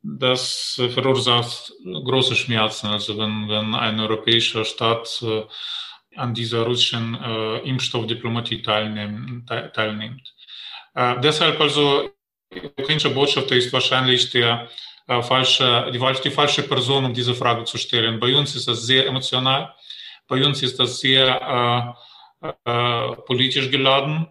das 0.04 0.82
verursacht 0.93 1.71
große 1.86 2.36
Schmerzen. 2.36 2.88
Also 2.88 3.17
wenn, 3.17 3.47
wenn 3.47 3.74
ein 3.74 4.02
europäischer 4.02 4.65
Staat 4.65 5.21
äh, 5.21 5.43
an 6.15 6.34
dieser 6.34 6.63
russischen 6.63 7.15
äh, 7.15 7.58
Impfstoffdiplomatie 7.60 8.62
teilnehmen, 8.62 9.45
te 9.47 9.71
teilnimmt. 9.74 10.34
Äh, 10.95 11.19
deshalb 11.21 11.60
also, 11.60 12.10
der 12.54 12.65
ukrainische 12.65 13.10
Botschafter 13.10 13.56
ist 13.56 13.71
wahrscheinlich 13.71 14.30
der 14.30 14.67
äh, 15.08 15.21
falsche, 15.21 15.91
die, 15.93 16.00
die 16.24 16.32
falsche 16.32 16.63
Person, 16.63 17.06
um 17.06 17.13
diese 17.13 17.36
Frage 17.36 17.63
zu 17.63 17.78
stellen. 17.78 18.19
Bei 18.19 18.36
uns 18.36 18.56
ist 18.56 18.67
das 18.67 18.86
sehr 18.86 19.08
emotional. 19.08 19.74
Bei 20.28 20.43
uns 20.45 20.62
ist 20.63 20.80
das 20.80 21.00
sehr 21.00 21.95
äh, 22.41 22.47
äh, 22.65 23.15
politisch 23.28 23.69
geladen. 23.69 24.28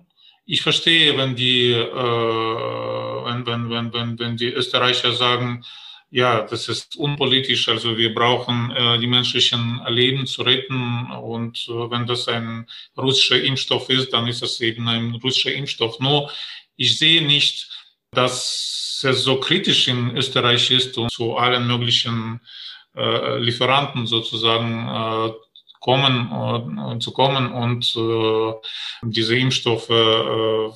Ich 0.47 0.62
verstehe, 0.62 1.16
wenn 1.16 1.37
die, 1.37 1.73
äh, 1.73 3.25
wenn, 3.25 3.47
wenn, 3.47 3.71
wenn, 3.71 3.93
wenn, 3.93 4.19
wenn 4.19 4.37
die 4.37 4.53
Österreicher 4.53 5.12
sagen, 5.12 5.64
ja, 6.11 6.42
das 6.42 6.68
ist 6.68 6.96
unpolitisch. 6.96 7.68
Also 7.68 7.96
wir 7.96 8.12
brauchen 8.12 8.73
äh, 8.73 8.99
die 8.99 9.07
menschlichen 9.07 9.81
Leben 9.88 10.27
zu 10.27 10.42
retten. 10.42 11.11
Und 11.12 11.66
äh, 11.68 11.90
wenn 11.90 12.07
das 12.07 12.27
ein 12.27 12.66
russischer 12.96 13.40
Impfstoff 13.42 13.88
ist, 13.88 14.12
dann 14.12 14.27
ist 14.27 14.42
das 14.42 14.61
eben 14.61 14.88
ein 14.88 15.14
russischer 15.23 15.53
Impfstoff. 15.53 16.01
Nur 16.01 16.31
ich 16.77 16.99
sehe 16.99 17.25
nicht, 17.25 17.68
dass 18.11 19.03
es 19.05 19.23
so 19.23 19.38
kritisch 19.38 19.87
in 19.87 20.16
Österreich 20.16 20.70
ist 20.73 20.99
und 20.99 21.12
zu 21.12 21.37
allen 21.37 21.66
möglichen 21.66 22.40
äh, 22.96 23.38
Lieferanten 23.38 24.07
sozusagen 24.07 24.88
äh, 24.88 25.33
kommen, 25.79 26.96
äh, 26.96 26.99
zu 26.99 27.12
kommen 27.12 27.53
und 27.53 27.94
äh, 27.96 28.53
diese 29.03 29.37
Impfstoffe 29.37 29.90
äh, 29.90 30.70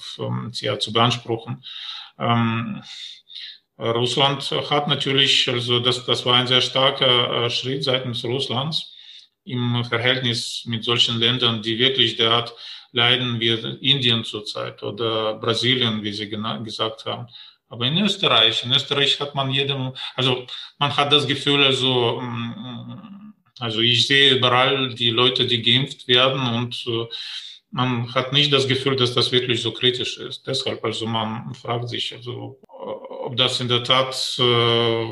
ja, 0.64 0.79
zu 0.79 0.92
beanspruchen. 0.92 1.64
Ähm, 2.18 2.83
Russland 3.79 4.49
hat 4.71 4.89
natürlich, 4.89 5.49
also 5.49 5.81
das, 5.81 6.05
das 6.07 6.25
war 6.25 6.35
ein 6.35 6.47
sehr 6.47 6.61
starker 6.61 7.45
äh, 7.45 7.51
Schritt 7.51 7.85
seitens 7.85 8.25
Russlands 8.25 8.95
im 9.45 9.85
Verhältnis 9.85 10.63
mit 10.67 10.85
solchen 10.85 11.19
Ländern, 11.19 11.61
die 11.61 11.79
wirklich 11.79 12.17
derart 12.17 12.55
leiden 12.93 13.41
wie 13.41 13.51
Indien 13.91 14.25
zurzeit 14.25 14.83
oder 14.83 15.35
Brasilien, 15.35 16.03
wie 16.03 16.13
Sie 16.13 16.29
gesagt 16.29 17.05
haben. 17.05 17.27
Aber 17.69 17.87
in 17.87 17.99
Österreich, 17.99 18.65
in 18.65 18.73
Österreich 18.73 19.19
hat 19.19 19.35
man 19.35 19.51
jedem, 19.51 19.93
also 20.15 20.47
man 20.79 20.97
hat 20.97 21.13
das 21.13 21.27
Gefühl, 21.27 21.65
also, 21.65 22.21
mm, 22.21 23.35
also 23.59 23.81
ich 23.81 24.07
sehe 24.07 24.37
überall 24.37 24.95
die 24.95 25.11
Leute, 25.11 25.47
die 25.47 25.61
geimpft 25.61 26.07
werden 26.07 26.47
und 26.55 26.85
äh, 26.87 27.07
man 27.75 28.15
hat 28.15 28.33
nicht 28.33 28.53
das 28.53 28.69
Gefühl, 28.69 28.95
dass 28.95 29.15
das 29.15 29.33
wirklich 29.33 29.61
so 29.61 29.73
kritisch 29.73 30.19
ist. 30.19 30.47
Deshalb, 30.47 30.85
also 30.85 31.07
man 31.07 31.53
fragt 31.55 31.89
sich, 31.89 32.15
also 32.15 32.61
ob 32.69 33.37
das 33.37 33.61
in 33.61 33.67
der 33.67 33.83
Tat 33.83 34.15
äh, 34.39 35.05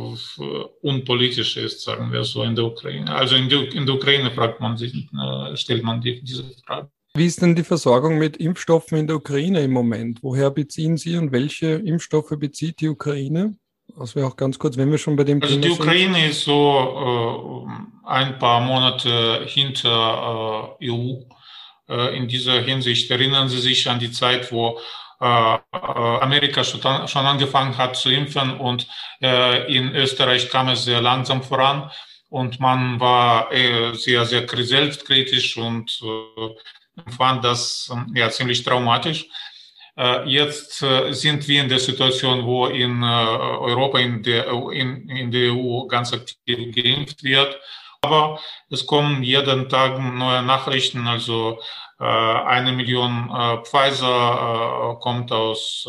unpolitisch 0.83 1.57
ist, 1.57 1.83
sagen 1.83 2.13
wir 2.13 2.23
so 2.23 2.45
in 2.45 2.55
der 2.55 2.67
Ukraine. 2.67 3.13
Also 3.13 3.35
in 3.35 3.49
der, 3.49 3.73
in 3.73 3.85
der 3.85 3.97
Ukraine 3.97 4.31
fragt 4.31 4.61
man 4.61 4.77
sich, 4.77 4.95
äh, 4.95 5.57
stellt 5.57 5.83
man 5.83 6.01
die, 6.01 6.23
diese 6.23 6.45
Frage. 6.65 6.89
Wie 7.15 7.27
ist 7.27 7.43
denn 7.43 7.57
die 7.57 7.65
Versorgung 7.65 8.19
mit 8.19 8.37
Impfstoffen 8.37 8.97
in 8.97 9.07
der 9.09 9.17
Ukraine 9.17 9.63
im 9.63 9.73
Moment? 9.73 10.21
Woher 10.23 10.51
beziehen 10.51 10.97
Sie 10.97 11.17
und 11.17 11.33
welche 11.33 11.73
Impfstoffe 11.73 12.35
bezieht 12.39 12.81
die 12.81 12.89
Ukraine? 12.89 13.57
Das 13.99 14.15
wäre 14.15 14.29
auch 14.29 14.37
ganz 14.37 14.59
kurz, 14.59 14.77
wenn 14.77 14.91
wir 14.91 14.99
schon 14.99 15.17
bei 15.17 15.25
dem 15.25 15.43
also 15.43 15.55
Thema 15.55 15.67
die 15.67 15.73
Ukraine 15.73 16.15
sind. 16.15 16.31
ist 16.31 16.45
so 16.45 17.67
äh, 17.67 18.09
ein 18.09 18.39
paar 18.39 18.61
Monate 18.61 19.45
hinter 19.47 20.77
äh, 20.81 20.91
EU. 20.91 21.23
Äh, 21.89 22.17
in 22.17 22.29
dieser 22.29 22.61
Hinsicht 22.61 23.11
erinnern 23.11 23.49
Sie 23.49 23.61
sich 23.61 23.89
an 23.89 23.99
die 23.99 24.13
Zeit, 24.13 24.53
wo 24.53 24.79
äh, 25.23 25.59
Amerika 25.75 26.65
schon 26.65 27.27
angefangen 27.27 27.79
hat 27.79 27.97
zu 27.97 28.11
impfen 28.11 28.59
und 28.59 28.89
äh, 29.23 29.73
in 29.73 29.95
Österreich 29.95 30.51
kam 30.51 30.69
es 30.69 30.85
sehr 30.85 31.01
langsam 31.01 31.45
voran 31.45 31.93
und 32.29 32.59
man 32.59 32.99
war 32.99 33.53
äh, 33.53 33.95
sehr, 33.95 34.25
sehr 34.25 34.49
selbstkritisch 34.49 35.57
und 35.57 36.01
fand 37.17 37.45
das 37.45 37.93
ja 38.15 38.31
ziemlich 38.31 38.63
traumatisch. 38.65 39.27
Jetzt 40.25 40.79
sind 40.79 41.47
wir 41.49 41.63
in 41.63 41.69
der 41.69 41.79
Situation, 41.79 42.47
wo 42.47 42.67
in 42.67 43.05
Europa, 43.05 43.99
in 43.99 44.23
der, 44.23 44.49
in, 44.73 45.07
in 45.09 45.31
der 45.31 45.53
EU 45.53 45.87
ganz 45.87 46.15
aktiv 46.15 46.75
geimpft 46.75 47.23
wird. 47.23 47.59
Aber 48.05 48.41
es 48.69 48.85
kommen 48.85 49.23
jeden 49.23 49.69
Tag 49.69 49.97
neue 50.01 50.43
Nachrichten, 50.43 51.07
also 51.07 51.61
äh, 52.01 52.05
eine 52.05 52.73
Million 52.73 53.31
äh, 53.31 53.65
Pfizer 53.65 54.97
äh, 54.97 55.01
kommt 55.01 55.31
aus 55.31 55.89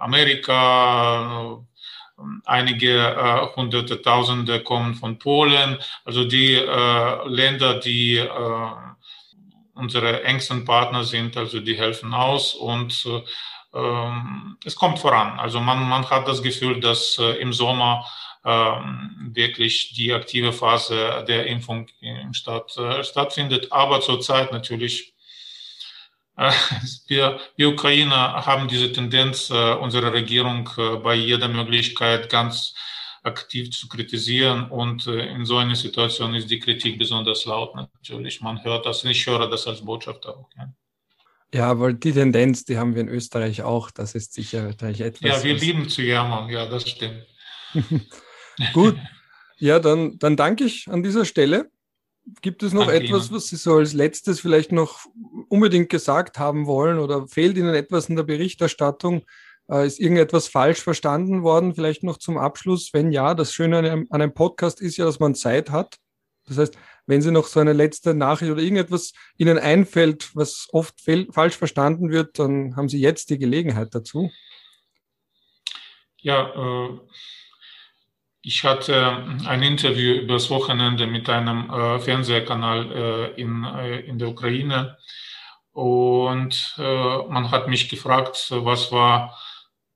Amerika, 0.00 1.60
einige 2.44 3.52
hunderte 3.54 4.02
Tausende 4.02 4.64
kommen 4.64 4.96
von 4.96 5.16
Polen. 5.20 5.78
Also 6.04 6.24
die 6.24 6.56
Länder, 7.26 7.78
die 7.78 8.20
unsere 9.76 10.24
engsten 10.24 10.64
Partner 10.64 11.04
sind, 11.04 11.36
also 11.36 11.60
die 11.60 11.78
helfen 11.78 12.12
aus 12.14 12.54
und 12.54 13.06
ähm, 13.72 14.56
es 14.64 14.74
kommt 14.74 14.98
voran. 14.98 15.38
Also 15.38 15.60
man, 15.60 15.88
man 15.88 16.10
hat 16.10 16.26
das 16.26 16.42
Gefühl, 16.42 16.80
dass 16.80 17.16
im 17.18 17.52
Sommer 17.52 18.04
wirklich 18.44 19.94
die 19.94 20.12
aktive 20.12 20.52
Phase 20.52 21.24
der 21.26 21.46
Impfung 21.46 21.86
statt, 22.32 22.76
äh, 22.76 23.02
stattfindet. 23.02 23.72
Aber 23.72 24.00
zurzeit 24.00 24.52
natürlich 24.52 25.14
äh, 26.36 26.50
wir, 27.06 27.40
wir 27.56 27.68
Ukrainer 27.70 28.44
haben 28.44 28.68
diese 28.68 28.92
Tendenz, 28.92 29.50
äh, 29.50 29.74
unsere 29.74 30.12
Regierung 30.12 30.68
bei 31.02 31.14
jeder 31.14 31.48
Möglichkeit 31.48 32.28
ganz 32.28 32.74
aktiv 33.22 33.70
zu 33.70 33.88
kritisieren. 33.88 34.70
Und 34.70 35.06
in 35.06 35.46
so 35.46 35.56
einer 35.56 35.76
Situation 35.76 36.34
ist 36.34 36.50
die 36.50 36.60
Kritik 36.60 36.98
besonders 36.98 37.46
laut 37.46 37.74
natürlich. 37.74 38.42
Man 38.42 38.62
hört 38.62 38.84
das, 38.84 39.04
ich 39.04 39.26
höre 39.26 39.48
das 39.48 39.66
als 39.66 39.82
Botschafter 39.82 40.36
auch. 40.36 40.50
Ja. 40.56 40.68
Ja, 41.54 41.78
weil 41.78 41.94
die 41.94 42.12
Tendenz, 42.12 42.64
die 42.64 42.76
haben 42.76 42.96
wir 42.96 43.02
in 43.02 43.08
Österreich 43.08 43.62
auch. 43.62 43.92
Das 43.92 44.16
ist 44.16 44.34
sicher 44.34 44.70
etwas. 44.70 44.98
Ja, 45.20 45.42
wir 45.44 45.54
lieben 45.54 45.88
zu 45.88 46.02
jammern, 46.02 46.50
ja, 46.50 46.66
das 46.66 46.90
stimmt. 46.90 47.24
Gut. 48.72 48.96
Ja, 49.58 49.78
dann, 49.78 50.18
dann 50.18 50.36
danke 50.36 50.64
ich 50.64 50.88
an 50.88 51.02
dieser 51.02 51.24
Stelle. 51.24 51.70
Gibt 52.40 52.62
es 52.62 52.72
noch 52.72 52.86
danke 52.86 53.04
etwas, 53.04 53.26
Ihnen. 53.26 53.36
was 53.36 53.48
Sie 53.48 53.56
so 53.56 53.76
als 53.76 53.92
letztes 53.92 54.40
vielleicht 54.40 54.72
noch 54.72 55.06
unbedingt 55.48 55.90
gesagt 55.90 56.38
haben 56.38 56.66
wollen 56.66 56.98
oder 56.98 57.28
fehlt 57.28 57.56
Ihnen 57.56 57.74
etwas 57.74 58.08
in 58.08 58.16
der 58.16 58.22
Berichterstattung? 58.22 59.24
Äh, 59.70 59.86
ist 59.86 60.00
irgendetwas 60.00 60.48
falsch 60.48 60.80
verstanden 60.80 61.42
worden? 61.42 61.74
Vielleicht 61.74 62.02
noch 62.02 62.18
zum 62.18 62.38
Abschluss. 62.38 62.92
Wenn 62.92 63.12
ja, 63.12 63.34
das 63.34 63.52
Schöne 63.52 63.78
an 63.78 63.84
einem, 63.84 64.06
an 64.10 64.22
einem 64.22 64.34
Podcast 64.34 64.80
ist 64.80 64.96
ja, 64.96 65.04
dass 65.04 65.20
man 65.20 65.34
Zeit 65.34 65.70
hat. 65.70 65.98
Das 66.46 66.58
heißt, 66.58 66.76
wenn 67.06 67.22
Sie 67.22 67.30
noch 67.30 67.46
so 67.46 67.60
eine 67.60 67.72
letzte 67.72 68.14
Nachricht 68.14 68.50
oder 68.50 68.62
irgendetwas 68.62 69.12
Ihnen 69.36 69.58
einfällt, 69.58 70.30
was 70.34 70.68
oft 70.72 71.00
falsch 71.30 71.56
verstanden 71.56 72.10
wird, 72.10 72.38
dann 72.38 72.76
haben 72.76 72.88
Sie 72.88 73.00
jetzt 73.00 73.30
die 73.30 73.38
Gelegenheit 73.38 73.94
dazu. 73.94 74.30
Ja, 76.18 76.48
äh, 76.48 76.98
ich 78.44 78.62
hatte 78.62 79.24
ein 79.46 79.62
Interview 79.62 80.12
übers 80.14 80.50
Wochenende 80.50 81.06
mit 81.06 81.30
einem 81.30 81.70
äh, 81.70 81.98
Fernsehkanal 81.98 82.92
äh, 83.36 83.40
in, 83.40 83.64
äh, 83.64 84.00
in 84.00 84.18
der 84.18 84.28
Ukraine 84.28 84.98
und 85.72 86.74
äh, 86.78 87.16
man 87.28 87.50
hat 87.50 87.68
mich 87.68 87.88
gefragt, 87.88 88.48
was 88.50 88.92
war, 88.92 89.36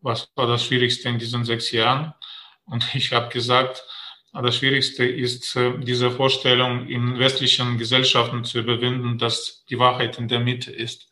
was 0.00 0.28
war 0.34 0.46
das 0.46 0.64
Schwierigste 0.64 1.08
in 1.10 1.18
diesen 1.18 1.44
sechs 1.44 1.70
Jahren? 1.72 2.14
Und 2.64 2.86
ich 2.94 3.12
habe 3.12 3.28
gesagt, 3.28 3.84
das 4.32 4.56
Schwierigste 4.56 5.04
ist, 5.04 5.54
äh, 5.54 5.78
diese 5.80 6.10
Vorstellung 6.10 6.88
in 6.88 7.18
westlichen 7.18 7.76
Gesellschaften 7.76 8.44
zu 8.44 8.60
überwinden, 8.60 9.18
dass 9.18 9.66
die 9.66 9.78
Wahrheit 9.78 10.18
in 10.18 10.26
der 10.26 10.40
Mitte 10.40 10.72
ist. 10.72 11.10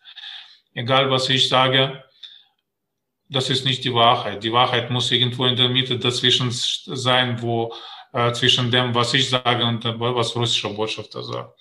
Egal 0.73 1.11
was 1.11 1.29
ich 1.29 1.49
sage, 1.49 2.03
das 3.29 3.51
ist 3.51 3.65
nicht 3.65 3.85
die 3.85 3.95
Wahrheit. 3.95 4.43
Die 4.45 4.53
Wahrheit 4.53 4.91
muss 4.91 5.11
irgendwo 5.11 5.47
in 5.47 5.57
der 5.57 5.69
Mitte 5.69 5.99
dazwischen 5.99 6.51
sein, 6.51 7.41
wo 7.43 7.75
äh, 8.13 8.33
zwischen 8.33 8.71
dem, 8.71 8.95
was 8.95 9.15
ich 9.15 9.29
sage 9.29 9.65
und 9.65 9.85
dem, 9.85 9.99
was 10.01 10.37
russischer 10.37 10.71
Botschafter 10.71 11.23
sagt. 11.23 11.59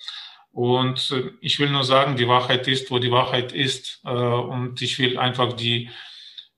Und 0.52 1.12
äh, 1.12 1.32
ich 1.42 1.60
will 1.60 1.70
nur 1.70 1.84
sagen, 1.84 2.16
die 2.16 2.28
Wahrheit 2.28 2.68
ist, 2.68 2.92
wo 2.92 3.00
die 3.00 3.12
Wahrheit 3.12 3.52
ist. 3.52 4.02
Äh, 4.06 4.10
und 4.10 4.82
ich 4.82 5.00
will 5.00 5.18
einfach 5.18 5.54
die 5.54 5.90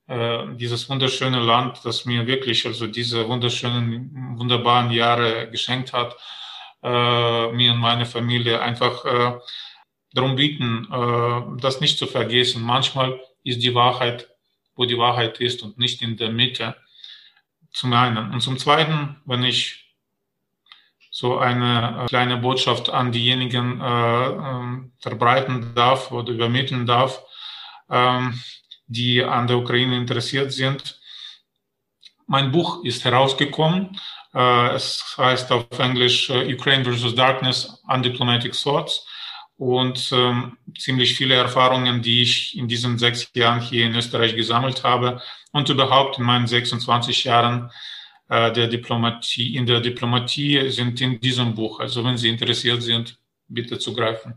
äh, 0.08 0.56
dieses 0.56 0.90
wunderschöne 0.90 1.40
Land, 1.40 1.80
das 1.84 2.06
mir 2.06 2.26
wirklich 2.28 2.66
also 2.66 2.88
diese 2.88 3.28
wunderschönen, 3.28 4.38
wunderbaren 4.38 4.90
Jahre 4.92 5.50
geschenkt 5.52 5.94
hat, 5.94 6.16
äh, 6.84 7.52
mir 7.52 7.74
und 7.74 7.80
meine 7.80 8.06
Familie 8.06 8.62
einfach 8.62 9.04
äh, 9.06 9.38
darum 10.14 10.36
bieten, 10.36 10.88
äh, 10.92 11.62
das 11.62 11.82
nicht 11.82 11.98
zu 11.98 12.08
vergessen. 12.08 12.64
Manchmal 12.64 13.20
ist 13.44 13.62
die 13.62 13.76
Wahrheit, 13.76 14.30
wo 14.78 14.86
die 14.86 14.98
Wahrheit 14.98 15.42
ist 15.42 15.64
und 15.64 15.78
nicht 15.78 16.02
in 16.02 16.16
der 16.16 16.30
Mitte. 16.30 16.76
Zum 17.72 17.92
einen. 17.94 18.32
Und 18.32 18.42
zum 18.42 18.58
zweiten, 18.58 19.18
wenn 19.26 19.44
ich 19.44 19.88
so 21.18 21.40
eine 21.40 22.04
äh, 22.04 22.06
kleine 22.06 22.38
Botschaft 22.38 22.92
an 22.92 23.12
diejenigen 23.12 23.82
äh, 23.82 24.28
äh, 24.30 24.80
verbreiten 25.00 25.74
darf 25.74 26.12
oder 26.12 26.32
übermitteln 26.32 26.86
darf, 26.86 27.24
ähm, 27.90 28.40
die 28.86 29.24
an 29.24 29.48
der 29.48 29.58
Ukraine 29.58 29.98
interessiert 29.98 30.54
sind. 30.54 31.00
Mein 32.28 32.52
Buch 32.52 32.84
ist 32.84 33.04
herausgekommen. 33.04 34.00
Äh, 34.36 34.76
es 34.76 35.16
heißt 35.18 35.52
auf 35.52 35.80
Englisch 35.80 36.30
äh, 36.30 36.54
Ukraine 36.54 36.84
versus 36.84 37.16
Darkness, 37.16 37.82
Undiplomatic 37.88 38.54
Thoughts. 38.54 39.07
Und 39.58 40.12
ähm, 40.14 40.58
ziemlich 40.78 41.16
viele 41.16 41.34
Erfahrungen, 41.34 42.04
die 42.04 42.22
ich 42.22 42.56
in 42.56 42.68
diesen 42.68 43.00
sechs 43.00 43.30
Jahren 43.36 43.60
hier 43.60 43.88
in 43.88 43.96
Österreich 43.96 44.36
gesammelt 44.36 44.84
habe 44.84 45.22
und 45.52 45.68
überhaupt 45.70 46.20
in 46.20 46.26
meinen 46.26 46.46
26 46.46 47.24
Jahren 47.24 47.72
äh, 48.30 48.52
der 48.52 48.68
Diplomatie, 48.68 49.56
in 49.56 49.66
der 49.66 49.82
Diplomatie 49.82 50.70
sind 50.70 51.02
in 51.02 51.20
diesem 51.20 51.56
Buch. 51.56 51.80
Also 51.80 52.04
wenn 52.04 52.18
Sie 52.18 52.30
interessiert 52.30 52.84
sind, 52.84 53.20
bitte 53.48 53.80
zugreifen. 53.80 54.36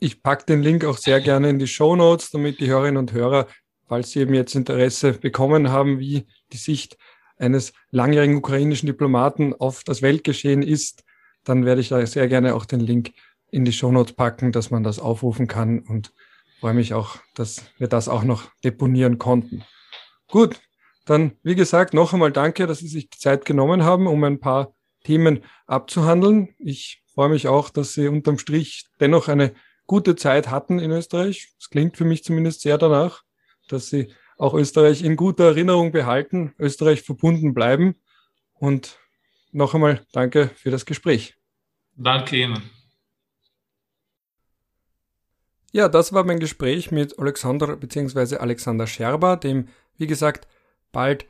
Ich 0.00 0.22
packe 0.22 0.44
den 0.44 0.62
Link 0.62 0.84
auch 0.84 0.98
sehr 0.98 1.20
gerne 1.20 1.48
in 1.48 1.58
die 1.58 1.66
Show 1.66 1.96
Notes, 1.96 2.30
damit 2.30 2.60
die 2.60 2.66
Hörerinnen 2.66 2.98
und 2.98 3.12
Hörer, 3.12 3.46
falls 3.88 4.10
sie 4.10 4.20
eben 4.20 4.34
jetzt 4.34 4.54
Interesse 4.54 5.12
bekommen 5.14 5.70
haben, 5.70 5.98
wie 5.98 6.26
die 6.52 6.56
Sicht 6.56 6.98
eines 7.38 7.72
langjährigen 7.90 8.36
ukrainischen 8.36 8.86
Diplomaten 8.86 9.54
auf 9.54 9.82
das 9.84 10.02
Weltgeschehen 10.02 10.62
ist, 10.62 11.04
dann 11.44 11.64
werde 11.64 11.80
ich 11.80 11.88
da 11.88 12.04
sehr 12.06 12.28
gerne 12.28 12.54
auch 12.54 12.64
den 12.64 12.80
Link 12.80 13.12
in 13.54 13.64
die 13.64 13.72
Show 13.72 13.92
Notes 13.92 14.14
packen, 14.14 14.50
dass 14.50 14.70
man 14.70 14.82
das 14.82 14.98
aufrufen 14.98 15.46
kann 15.46 15.78
und 15.78 16.12
freue 16.58 16.74
mich 16.74 16.92
auch, 16.92 17.18
dass 17.34 17.64
wir 17.78 17.86
das 17.86 18.08
auch 18.08 18.24
noch 18.24 18.50
deponieren 18.64 19.18
konnten. 19.18 19.64
Gut, 20.28 20.60
dann 21.06 21.32
wie 21.42 21.54
gesagt 21.54 21.94
noch 21.94 22.12
einmal 22.12 22.32
danke, 22.32 22.66
dass 22.66 22.80
Sie 22.80 22.88
sich 22.88 23.10
die 23.10 23.18
Zeit 23.18 23.44
genommen 23.44 23.84
haben, 23.84 24.08
um 24.08 24.24
ein 24.24 24.40
paar 24.40 24.74
Themen 25.04 25.44
abzuhandeln. 25.66 26.54
Ich 26.58 27.02
freue 27.14 27.28
mich 27.28 27.46
auch, 27.46 27.70
dass 27.70 27.94
Sie 27.94 28.08
unterm 28.08 28.38
Strich 28.38 28.86
dennoch 28.98 29.28
eine 29.28 29.54
gute 29.86 30.16
Zeit 30.16 30.50
hatten 30.50 30.80
in 30.80 30.90
Österreich. 30.90 31.54
Es 31.60 31.70
klingt 31.70 31.96
für 31.96 32.04
mich 32.04 32.24
zumindest 32.24 32.62
sehr 32.62 32.78
danach, 32.78 33.22
dass 33.68 33.88
sie 33.88 34.12
auch 34.36 34.54
Österreich 34.54 35.04
in 35.04 35.14
guter 35.14 35.44
Erinnerung 35.44 35.92
behalten, 35.92 36.54
Österreich 36.58 37.02
verbunden 37.02 37.54
bleiben. 37.54 37.94
Und 38.54 38.98
noch 39.52 39.74
einmal 39.74 40.04
danke 40.12 40.50
für 40.56 40.70
das 40.70 40.86
Gespräch. 40.86 41.36
Danke 41.96 42.36
Ihnen. 42.36 42.73
Ja, 45.74 45.88
das 45.88 46.12
war 46.12 46.22
mein 46.22 46.38
Gespräch 46.38 46.92
mit 46.92 47.18
Alexander 47.18 47.74
bzw. 47.76 48.36
Alexander 48.36 48.86
Scherber, 48.86 49.36
dem, 49.36 49.66
wie 49.98 50.06
gesagt, 50.06 50.46
bald 50.92 51.26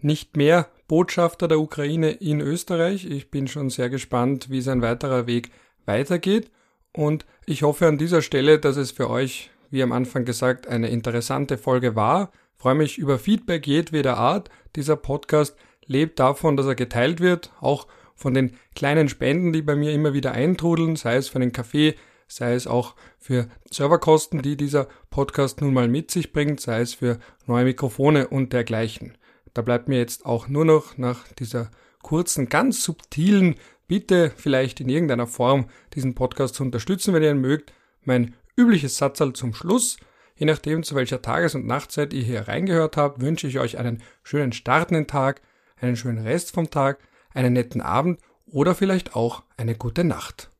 nicht 0.00 0.36
mehr 0.36 0.68
Botschafter 0.86 1.48
der 1.48 1.58
Ukraine 1.58 2.12
in 2.12 2.40
Österreich. 2.40 3.04
Ich 3.06 3.32
bin 3.32 3.48
schon 3.48 3.70
sehr 3.70 3.90
gespannt, 3.90 4.50
wie 4.50 4.60
sein 4.60 4.82
weiterer 4.82 5.26
Weg 5.26 5.50
weitergeht. 5.84 6.52
Und 6.92 7.26
ich 7.44 7.64
hoffe 7.64 7.88
an 7.88 7.98
dieser 7.98 8.22
Stelle, 8.22 8.60
dass 8.60 8.76
es 8.76 8.92
für 8.92 9.10
euch, 9.10 9.50
wie 9.68 9.82
am 9.82 9.90
Anfang 9.90 10.24
gesagt, 10.24 10.68
eine 10.68 10.90
interessante 10.90 11.58
Folge 11.58 11.96
war. 11.96 12.30
Ich 12.54 12.62
freue 12.62 12.76
mich 12.76 12.98
über 12.98 13.18
Feedback 13.18 13.66
jedweder 13.66 14.16
Art. 14.16 14.48
Dieser 14.76 14.94
Podcast 14.94 15.56
lebt 15.86 16.20
davon, 16.20 16.56
dass 16.56 16.66
er 16.66 16.76
geteilt 16.76 17.18
wird, 17.18 17.50
auch 17.60 17.88
von 18.14 18.32
den 18.32 18.52
kleinen 18.76 19.08
Spenden, 19.08 19.52
die 19.52 19.62
bei 19.62 19.74
mir 19.74 19.90
immer 19.92 20.12
wieder 20.12 20.30
eintrudeln, 20.30 20.94
sei 20.94 21.16
es 21.16 21.28
für 21.28 21.40
den 21.40 21.50
Kaffee, 21.50 21.96
sei 22.28 22.54
es 22.54 22.66
auch 22.66 22.94
für 23.18 23.48
Serverkosten, 23.70 24.42
die 24.42 24.56
dieser 24.56 24.86
Podcast 25.10 25.60
nun 25.60 25.74
mal 25.74 25.88
mit 25.88 26.10
sich 26.10 26.32
bringt, 26.32 26.60
sei 26.60 26.82
es 26.82 26.94
für 26.94 27.18
neue 27.46 27.64
Mikrofone 27.64 28.28
und 28.28 28.52
dergleichen. 28.52 29.18
Da 29.54 29.62
bleibt 29.62 29.88
mir 29.88 29.98
jetzt 29.98 30.24
auch 30.26 30.46
nur 30.46 30.64
noch 30.64 30.98
nach 30.98 31.26
dieser 31.32 31.70
kurzen, 32.02 32.48
ganz 32.48 32.84
subtilen 32.84 33.56
bitte 33.88 34.30
vielleicht 34.36 34.80
in 34.80 34.88
irgendeiner 34.88 35.26
Form 35.26 35.68
diesen 35.94 36.14
Podcast 36.14 36.54
zu 36.54 36.62
unterstützen, 36.62 37.14
wenn 37.14 37.22
ihr 37.22 37.32
ihn 37.32 37.40
mögt. 37.40 37.72
Mein 38.04 38.34
übliches 38.56 38.98
Satzal 38.98 39.32
zum 39.32 39.54
Schluss. 39.54 39.96
Je 40.36 40.46
nachdem, 40.46 40.84
zu 40.84 40.94
welcher 40.94 41.22
Tages- 41.22 41.56
und 41.56 41.66
Nachtzeit 41.66 42.12
ihr 42.12 42.22
hier 42.22 42.46
reingehört 42.46 42.96
habt, 42.96 43.20
wünsche 43.20 43.48
ich 43.48 43.58
euch 43.58 43.78
einen 43.78 44.02
schönen 44.22 44.52
startenden 44.52 45.08
Tag, 45.08 45.40
einen 45.80 45.96
schönen 45.96 46.24
Rest 46.24 46.52
vom 46.52 46.70
Tag, 46.70 46.98
einen 47.34 47.54
netten 47.54 47.80
Abend 47.80 48.20
oder 48.46 48.74
vielleicht 48.74 49.16
auch 49.16 49.42
eine 49.56 49.74
gute 49.74 50.04
Nacht. 50.04 50.50